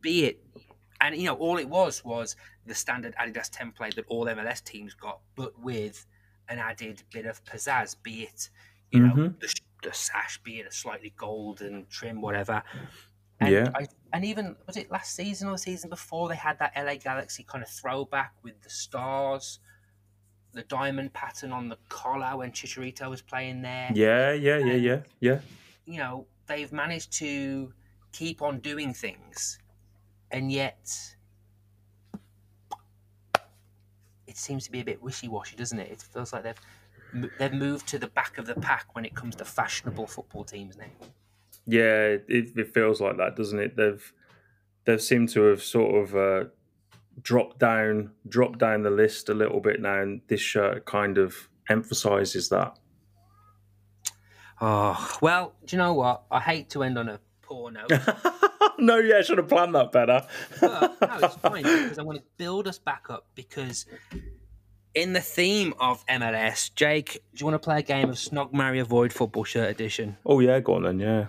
[0.00, 0.44] be it,
[1.00, 2.34] and you know, all it was was
[2.66, 6.06] the standard Adidas template that all MLS teams got, but with
[6.48, 8.50] an added bit of pizzazz, be it,
[8.90, 9.40] you know, Mhm.
[9.40, 12.62] the, the sash, be it a slightly golden trim, whatever.
[13.40, 13.70] And Yeah.
[13.74, 16.96] I, and even was it last season or the season before they had that LA
[16.96, 19.60] Galaxy kind of throwback with the stars,
[20.52, 25.00] the diamond pattern on the collar when Chicharito was playing there yeah, yeah, yeah, yeah,
[25.20, 25.40] yeah.
[25.84, 27.72] you know, they've managed to
[28.12, 29.58] keep on doing things,
[30.30, 31.14] and yet
[34.26, 35.90] it seems to be a bit wishy-washy, doesn't it?
[35.90, 39.36] It feels like they've they've moved to the back of the pack when it comes
[39.36, 40.86] to fashionable football teams now.
[41.66, 43.76] Yeah, it, it feels like that, doesn't it?
[43.76, 44.12] They've
[44.84, 46.48] they've seemed to have sort of uh,
[47.20, 51.48] dropped down dropped down the list a little bit now, and this shirt kind of
[51.68, 52.78] emphasizes that.
[54.60, 56.22] Oh well, do you know what?
[56.30, 57.90] I hate to end on a poor note.
[58.78, 60.26] no, yeah, I should have planned that better.
[60.60, 63.86] but no, it's fine because I want to build us back up because
[64.94, 68.52] in the theme of MLS, Jake, do you want to play a game of Snog
[68.52, 70.16] Marry Avoid Football Shirt Edition?
[70.24, 71.00] oh yeah, go on then.
[71.00, 71.26] Yeah.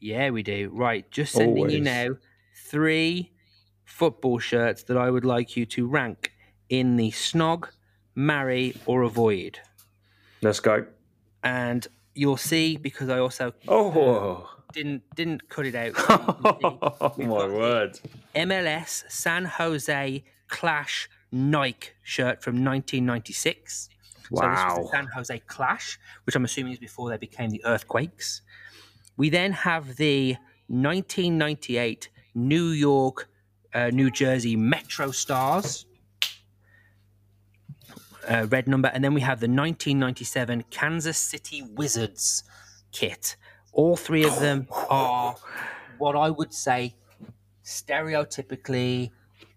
[0.00, 0.70] Yeah, we do.
[0.72, 2.08] Right, just sending you now
[2.54, 3.32] three
[3.84, 6.32] football shirts that I would like you to rank
[6.68, 7.68] in the snog,
[8.14, 9.58] marry, or avoid.
[10.42, 10.86] Let's go.
[11.42, 15.96] And you'll see because I also uh, Oh, didn't didn't cut it out.
[15.96, 16.98] so you can see.
[17.00, 17.98] Oh, my word.
[18.34, 23.88] MLS San Jose Clash Nike shirt from 1996.
[24.30, 24.42] Wow.
[24.42, 27.62] So this was the San Jose Clash, which I'm assuming is before they became the
[27.64, 28.42] Earthquakes.
[29.18, 30.36] We then have the
[30.68, 33.28] 1998 New York,
[33.74, 35.86] uh, New Jersey Metro Stars.
[38.28, 42.44] Uh, red number, and then we have the 1997 Kansas City Wizards
[42.92, 43.36] kit.
[43.72, 45.34] All three of them are
[45.98, 46.94] what I would say
[47.64, 49.10] stereotypically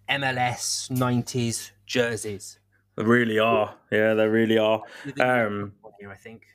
[0.09, 2.57] MLS 90s jerseys.
[2.95, 3.75] They really are.
[3.91, 4.81] Yeah, they really are.
[5.19, 5.73] Um,
[6.09, 6.47] I think.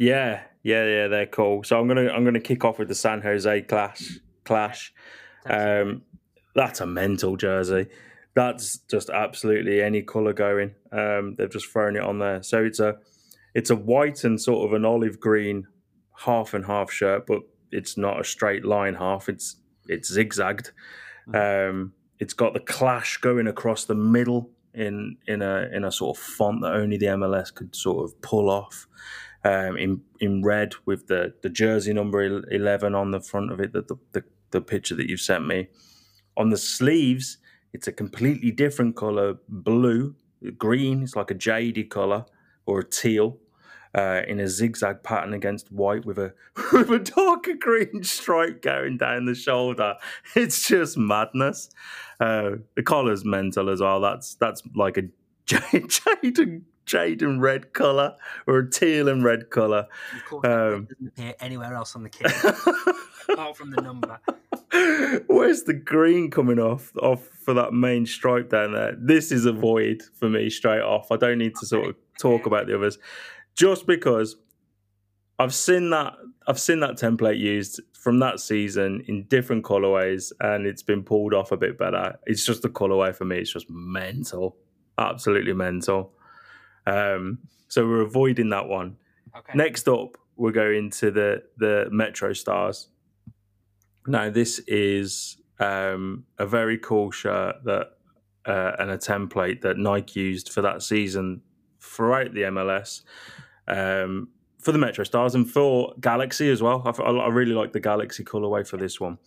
[0.00, 1.62] Yeah, yeah, yeah, they're cool.
[1.62, 4.18] So I'm gonna I'm gonna kick off with the San Jose Clash.
[4.46, 4.94] Clash.
[5.44, 6.00] Um,
[6.54, 7.86] that's a mental jersey.
[8.34, 10.74] That's just absolutely any color going.
[10.90, 12.42] Um, they've just thrown it on there.
[12.42, 12.96] So it's a
[13.54, 15.66] it's a white and sort of an olive green
[16.16, 19.28] half and half shirt, but it's not a straight line half.
[19.28, 20.70] It's it's zigzagged.
[21.34, 26.16] Um, it's got the clash going across the middle in in a in a sort
[26.16, 28.86] of font that only the MLS could sort of pull off.
[29.42, 33.72] Um, in in red with the the jersey number eleven on the front of it.
[33.72, 33.82] The
[34.12, 35.68] the, the, picture that you've sent me.
[36.36, 37.38] On the sleeves,
[37.72, 40.14] it's a completely different color, blue,
[40.58, 41.02] green.
[41.02, 42.26] It's like a jadey color
[42.66, 43.38] or a teal.
[43.92, 46.32] Uh, in a zigzag pattern against white with a
[46.72, 49.94] with a darker green stripe going down the shoulder.
[50.36, 51.70] It's just madness.
[52.20, 54.00] Uh, the collar's mental as well.
[54.00, 55.08] That's that's like a
[55.46, 58.16] jade, jade and red color
[58.46, 59.86] or a teal and red color.
[60.16, 62.32] Of course, um, doesn't appear anywhere else on the kit
[63.28, 64.18] apart from the number.
[65.28, 68.96] Where's the green coming off off for that main stripe down there?
[68.98, 71.12] This is avoid for me straight off.
[71.12, 72.98] I don't need to sort of talk about the others,
[73.54, 74.36] just because
[75.38, 76.14] I've seen that
[76.48, 81.34] I've seen that template used from that season in different colorways, and it's been pulled
[81.34, 82.18] off a bit better.
[82.26, 83.38] It's just the colorway for me.
[83.38, 84.56] It's just mental,
[84.98, 86.12] absolutely mental.
[86.86, 88.96] Um, so we're avoiding that one.
[89.36, 89.52] Okay.
[89.54, 92.88] Next up, we're going to the the Metro Stars.
[94.06, 97.90] Now, this is um, a very cool shirt that
[98.46, 101.42] uh, and a template that Nike used for that season
[101.80, 103.02] throughout the MLS
[103.68, 104.28] um,
[104.58, 106.82] for the Metro Stars and for Galaxy as well.
[106.84, 109.18] I, I I really like the Galaxy colorway for this one.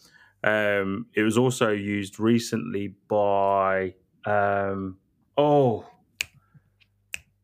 [0.43, 3.93] Um, it was also used recently by
[4.26, 4.97] um,
[5.38, 5.86] oh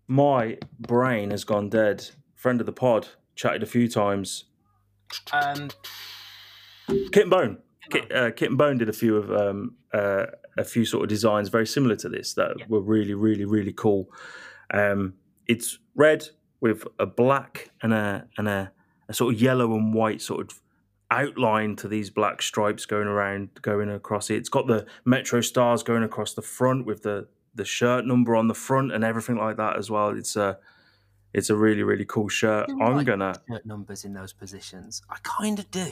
[0.09, 2.09] my brain has gone dead.
[2.35, 4.45] Friend of the pod, chatted a few times.
[5.31, 5.69] Um,
[7.11, 7.57] Kit and Bone.
[7.91, 10.25] Kit, uh, Kit and Bone did a few of um, uh,
[10.57, 12.65] a few sort of designs very similar to this that Yeah.
[12.67, 14.09] were really, really, really cool.
[14.73, 15.13] Um,
[15.47, 16.27] it's red
[16.59, 18.71] with a black and a and a,
[19.07, 20.59] a sort of yellow and white sort of
[21.11, 24.35] outline to these black stripes going around, going across it.
[24.35, 28.47] It's got the Metro stars going across the front with the the shirt number on
[28.47, 30.09] the front and everything like that as well.
[30.09, 30.59] It's a
[31.33, 32.69] it's a really, really cool shirt.
[32.69, 33.35] I'm like gonna.
[33.49, 35.01] shirt numbers in those positions.
[35.09, 35.91] I kind of do.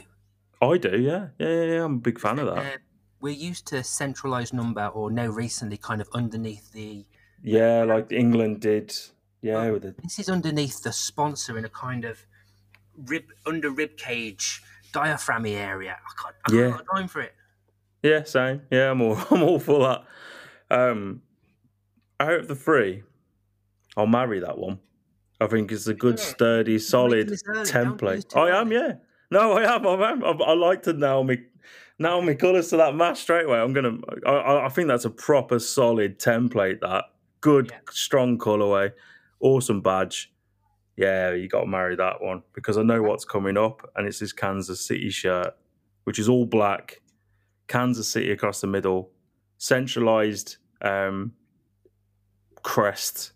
[0.62, 1.64] I do, yeah, yeah, yeah.
[1.64, 1.84] yeah.
[1.86, 2.58] I'm a big fan of that.
[2.66, 2.78] Uh,
[3.20, 7.06] we're used to centralized number, or now recently, kind of underneath the.
[7.44, 8.94] Yeah, like England did.
[9.42, 12.26] Yeah, with the This is underneath the sponsor in a kind of
[13.06, 15.96] rib under rib cage diaphragmy area.
[15.96, 16.36] I can't.
[16.46, 16.70] I Yeah.
[16.70, 17.34] can't have time for it.
[18.02, 18.64] yeah, same.
[18.72, 20.76] Yeah, I'm all I'm all for that.
[20.76, 21.22] Um,
[22.20, 23.04] out of the three,
[23.96, 24.80] I'll marry that one.
[25.40, 28.36] I think it's a good, sturdy, solid this early, don't do this template.
[28.38, 28.94] I am, yeah.
[29.30, 29.86] No, I am.
[29.86, 30.24] I am.
[30.24, 31.38] I, I like to nail me,
[32.00, 33.60] nail me colours to that match straight away.
[33.60, 33.98] I'm gonna.
[34.26, 36.80] I- I, I think that's a proper solid template.
[36.82, 37.06] That
[37.42, 37.80] good, Yeah.
[37.92, 38.94] strong colourway,
[39.42, 40.32] awesome badge.
[40.96, 44.18] Yeah, you got to marry that one because I know what's coming up, and it's
[44.20, 45.54] this Kansas City shirt,
[46.06, 47.02] which is all black,
[47.68, 49.12] Kansas City across the middle,
[49.60, 51.34] centralized um,
[52.68, 53.32] crest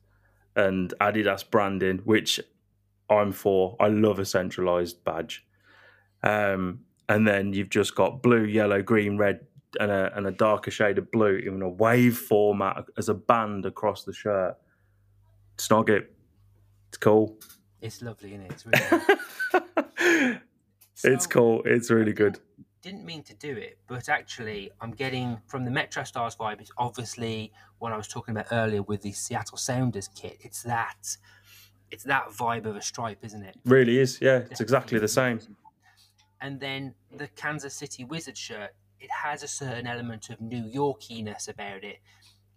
[0.57, 2.37] and Adidas branding, which
[3.09, 3.77] I'm for.
[3.79, 5.45] I love a centralized badge.
[6.21, 9.39] Um, and then you've just got blue, yellow, green, red,
[9.79, 13.65] and a and a darker shade of blue in a wave format as a band
[13.65, 14.57] across the shirt.
[15.57, 16.13] Snog it.
[16.89, 17.37] It's cool.
[17.79, 18.51] It's lovely, isn't it?
[18.51, 20.37] It's really.
[21.05, 21.61] it's cool.
[21.63, 22.37] It's really good.
[22.81, 26.61] Didn't mean to do it, but actually, I'm getting from the Metro Stars vibe.
[26.61, 30.37] It's obviously what I was talking about earlier with the Seattle Sounders kit.
[30.41, 31.17] It's that,
[31.91, 33.55] it's that vibe of a stripe, isn't it?
[33.65, 34.19] Really is.
[34.21, 35.39] Yeah, it's exactly the same.
[36.41, 38.71] And then the Kansas City Wizard shirt.
[38.99, 41.99] It has a certain element of New Yorkiness about it,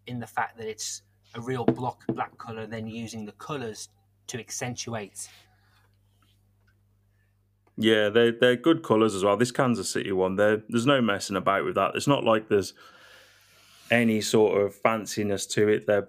[0.07, 1.03] in the fact that it's
[1.35, 3.89] a real block black color, then using the colors
[4.27, 5.29] to accentuate.
[7.77, 9.37] Yeah, they're they're good colours as well.
[9.37, 11.93] This Kansas City one, there there's no messing about with that.
[11.95, 12.73] It's not like there's
[13.91, 15.87] any sort of fanciness to it.
[15.87, 16.09] They're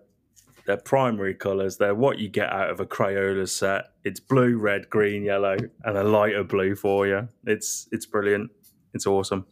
[0.66, 1.78] they're primary colours.
[1.78, 3.92] They're what you get out of a Crayola set.
[4.04, 7.28] It's blue, red, green, yellow, and a lighter blue for you.
[7.46, 8.52] It's it's brilliant.
[8.94, 9.46] It's awesome.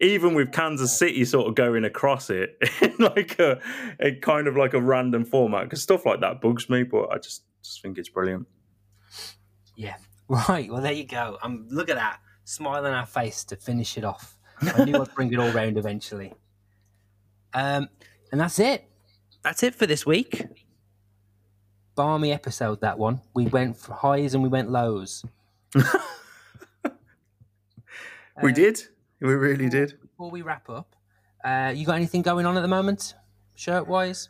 [0.00, 3.58] Even with Kansas City sort of going across it in like a,
[3.98, 7.16] a kind of like a random format, because stuff like that bugs me, but I
[7.16, 8.46] just just think it's brilliant.
[9.74, 9.96] Yeah.
[10.48, 10.68] Right.
[10.68, 11.38] Well, there you go.
[11.40, 14.36] Um, look at that smile on our face to finish it off.
[14.60, 16.34] I knew I'd bring it all round eventually.
[17.54, 17.88] Um,
[18.32, 18.90] and that's it.
[19.44, 20.42] That's it for this week.
[21.94, 23.20] Balmy episode that one.
[23.34, 25.24] We went for highs and we went lows.
[28.42, 28.82] We did.
[29.20, 29.98] We really did.
[30.00, 30.94] Before we wrap up,
[31.44, 33.14] uh, you got anything going on at the moment,
[33.54, 34.28] shirt wise?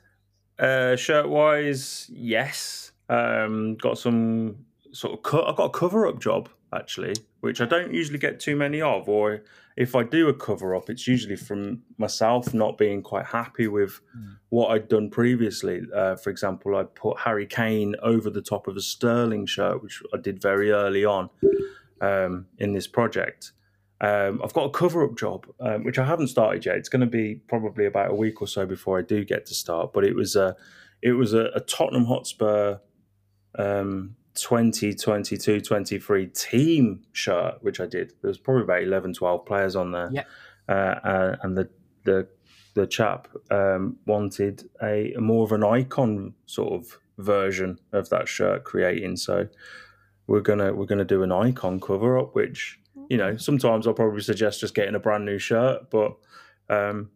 [0.59, 2.93] Uh, shirt wise, yes.
[3.09, 4.65] Um, got some
[4.97, 5.49] sort of cut.
[5.49, 9.09] I've got a cover up job actually, which I don't usually get too many of.
[9.09, 9.43] Or
[9.77, 14.01] if I do a cover up, it's usually from myself not being quite happy with
[14.49, 15.83] what I'd done previously.
[15.95, 20.03] Uh, for example, I put Harry Kane over the top of a Sterling shirt, which
[20.13, 21.31] I did very early on
[22.01, 23.53] um, in this project.
[24.01, 26.77] Um, I've got a cover up job, um, which I haven't started yet.
[26.77, 29.55] It's going to be probably about a week or so before I do get to
[29.55, 29.93] start.
[29.93, 30.55] But it was a,
[31.01, 32.79] it was a, a Tottenham Hotspur
[33.59, 38.13] um, 2022 23 team shirt, which I did.
[38.23, 40.11] There was probably about 11, 12 players on there.
[40.13, 40.25] Yeah.
[40.69, 41.69] Uh, uh, and the,
[42.05, 42.29] the,
[42.75, 48.65] the chap um, wanted a, more of an icon sort of version of that shirt
[48.65, 49.17] creating.
[49.17, 49.49] So
[50.27, 52.79] we're gonna we're gonna do an icon cover up, which
[53.09, 56.17] you know sometimes I'll probably suggest just getting a brand new shirt, but
[56.69, 57.11] um,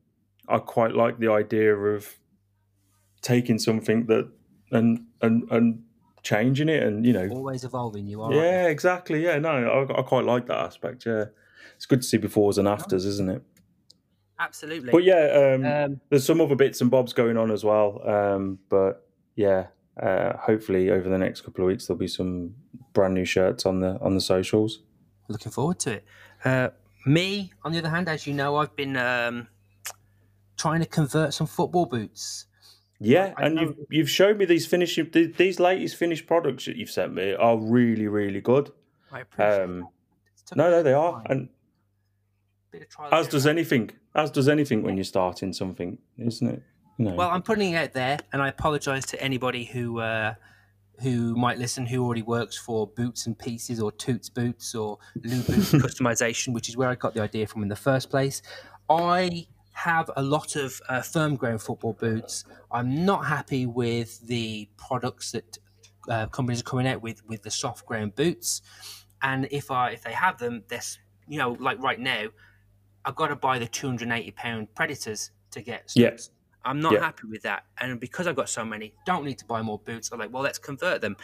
[0.49, 2.17] I quite like the idea of
[3.21, 4.31] taking something that
[4.71, 5.83] and and and
[6.23, 8.33] changing it, and you know, Always evolving, you are.
[8.33, 11.07] yeah, exactly, yeah, no, I, I quite like that aspect.
[11.07, 11.27] Yeah,
[11.77, 13.43] it's good to see befores and afters, isn't it?
[14.39, 14.91] Absolutely.
[14.91, 18.01] But yeah, um, Um, there's some other bits and bobs going on as well.
[18.09, 19.07] Um, but
[19.37, 19.67] yeah,
[20.03, 22.55] uh, hopefully over the next couple of weeks there'll be some
[22.95, 24.81] brand new shirts on the on the socials.
[25.29, 26.05] looking forward to it.
[26.45, 26.71] Uh,
[27.07, 29.49] me, on the other hand, as you know, I've been um,
[30.57, 32.47] trying to convert some football boots.
[33.01, 36.67] Yeah, I and know- you've you've showed me these finished th- these latest finished products
[36.67, 38.71] that you've sent me are really really good.
[39.11, 39.89] I appreciate Um.
[40.57, 41.49] No, no, they of are, time, and
[42.73, 46.63] bit of trial as does anything, as does anything when you're starting something, isn't it?
[46.99, 47.15] You know.
[47.15, 50.35] Well, I'm putting it out there, and I apologise to anybody who uh,
[51.01, 55.41] who might listen who already works for Boots and Pieces or Toots Boots or Lou
[55.43, 58.43] Boots Customization, which is where I got the idea from in the first place.
[58.89, 59.47] I
[59.85, 62.45] have a lot of uh, firm ground football boots.
[62.71, 65.59] I'm not happy with the products that
[66.09, 68.63] uh, companies are coming out with with the soft ground boots,
[69.23, 72.27] and if I if they have them, this you know like right now,
[73.05, 76.17] I've got to buy the 280 pound Predators to get Yeah.
[76.65, 77.01] I'm not Yeah.
[77.01, 77.65] happy with that.
[77.79, 80.13] And because I've got so many, don't need to buy more boots.
[80.13, 81.17] I'm like, well, let's convert them.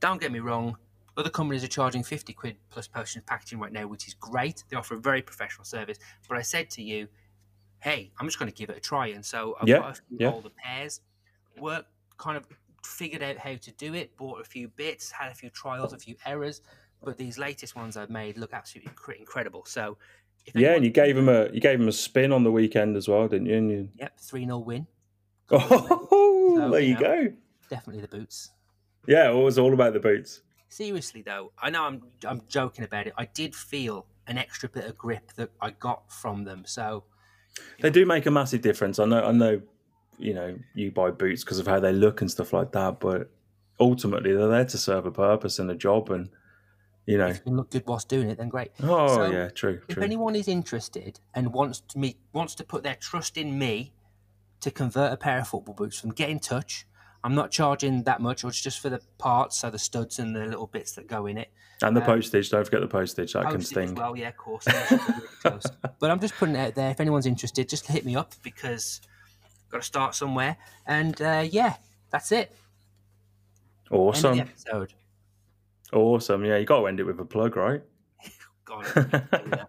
[0.00, 0.76] Don't get me wrong.
[1.16, 4.64] Other companies are charging 50 quid plus postage and packaging right now, which is great.
[4.68, 5.98] They offer a very professional service.
[6.28, 7.08] But I said to you,
[7.80, 9.08] hey, I'm just going to give it a try.
[9.08, 10.30] And so I've Yeah, got a few yeah.
[10.30, 11.00] older pairs,
[11.56, 11.86] work
[12.18, 12.46] kind of
[12.84, 15.98] figured out how to do it, bought a few bits, had a few trials, a
[15.98, 16.62] few errors.
[17.04, 19.64] But these latest ones I've made look absolutely incredible.
[19.66, 19.98] So,
[20.44, 22.96] if yeah, and you gave them a you gave him a spin on the weekend
[22.96, 23.56] as well, didn't you?
[23.56, 23.88] And you...
[23.94, 24.86] Yep, 3 0 win.
[25.50, 27.00] Oh, So, there you you know.
[27.00, 27.32] go.
[27.68, 28.50] Definitely the boots.
[29.06, 30.42] Yeah, it was all about the boots.
[30.68, 33.14] Seriously though, I know I'm I'm joking about it.
[33.16, 36.64] I did feel an extra bit of grip that I got from them.
[36.66, 37.04] So
[37.80, 38.98] They do make a massive difference.
[38.98, 39.22] I know.
[39.24, 39.60] I know.
[40.18, 43.30] You know, you buy boots because of how they look and stuff like that, but
[43.78, 46.08] ultimately they're there to serve a purpose and a job.
[46.10, 46.30] And
[47.04, 48.70] you know, if you look good whilst doing it, then great.
[48.82, 50.02] oh So, yeah, true, If true.
[50.02, 53.92] anyone is interested and wants to me wants to put their trust in me
[54.60, 56.86] to convert a pair of football boots from get in touch.
[57.26, 60.36] I'm not charging that much, or it's just for the parts, so the studs and
[60.36, 61.50] the little bits that go in it.
[61.82, 62.50] and the uh, postage.
[62.50, 63.32] Don't forget the postage.
[63.32, 63.94] That can Postage as sting.
[63.96, 64.64] Well, yeah, of course.
[64.68, 65.64] unless you're really close.
[65.98, 66.92] but I'm just putting it out there.
[66.92, 69.00] If anyone's interested, just hit me up because
[69.44, 70.56] I've got to start somewhere.
[70.86, 71.74] And uh, yeah,
[72.10, 72.54] that's it.
[73.90, 74.94] Awesome, episode.
[75.92, 76.44] awesome.
[76.44, 77.82] Yeah, you got to end it with a plug, right?
[78.64, 79.68] God, I keep doing that.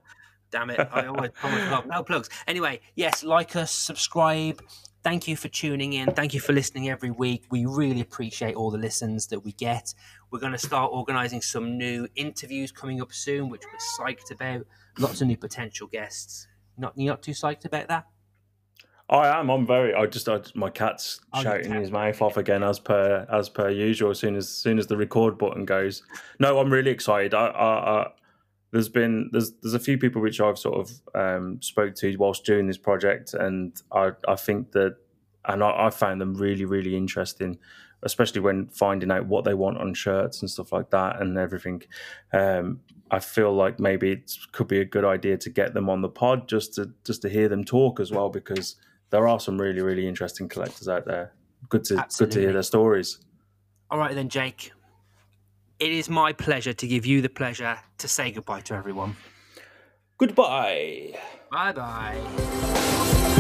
[0.52, 0.88] damn it!
[0.92, 1.88] I always promise plug.
[1.88, 2.30] No plugs.
[2.48, 4.62] Anyway, yes, like us, subscribe.
[5.04, 6.12] Thank you for tuning in.
[6.12, 7.46] Thank you for listening every week.
[7.50, 9.94] We really appreciate all the listens that we get.
[10.32, 14.66] We're going to start organising some new interviews coming up soon, which we're psyched about.
[15.00, 16.48] Lots of new potential guests.
[16.78, 18.08] Not you're not too psyched about that?
[19.10, 19.50] I am.
[19.50, 19.94] I'm very.
[19.94, 20.28] I just.
[20.28, 21.80] I, my cat's Oh, shouting cat.
[21.82, 24.10] his mouth off again, as per as per usual.
[24.12, 26.04] As soon as, as soon as the record button goes.
[26.40, 27.34] No, I'm really excited.
[27.34, 28.08] I, I, I
[28.78, 32.46] there's been there's there's a few people which I've sort of um, spoke to whilst
[32.46, 34.98] doing this project, and I I think that
[35.46, 37.58] and I, I found them really really interesting,
[38.04, 41.82] especially when finding out what they want on shirts and stuff like that and everything.
[42.32, 46.02] Um, I feel like maybe it could be a good idea to get them on
[46.04, 48.76] the pod just to just to hear them talk as well because
[49.10, 51.34] there are some really really interesting collectors out there.
[51.70, 53.18] Good to good to hear their stories.
[53.90, 54.72] All right then, Jake.
[55.80, 59.16] It is my pleasure to give you the pleasure to say goodbye to everyone.
[60.18, 61.20] Goodbye.
[61.52, 63.34] Bye bye.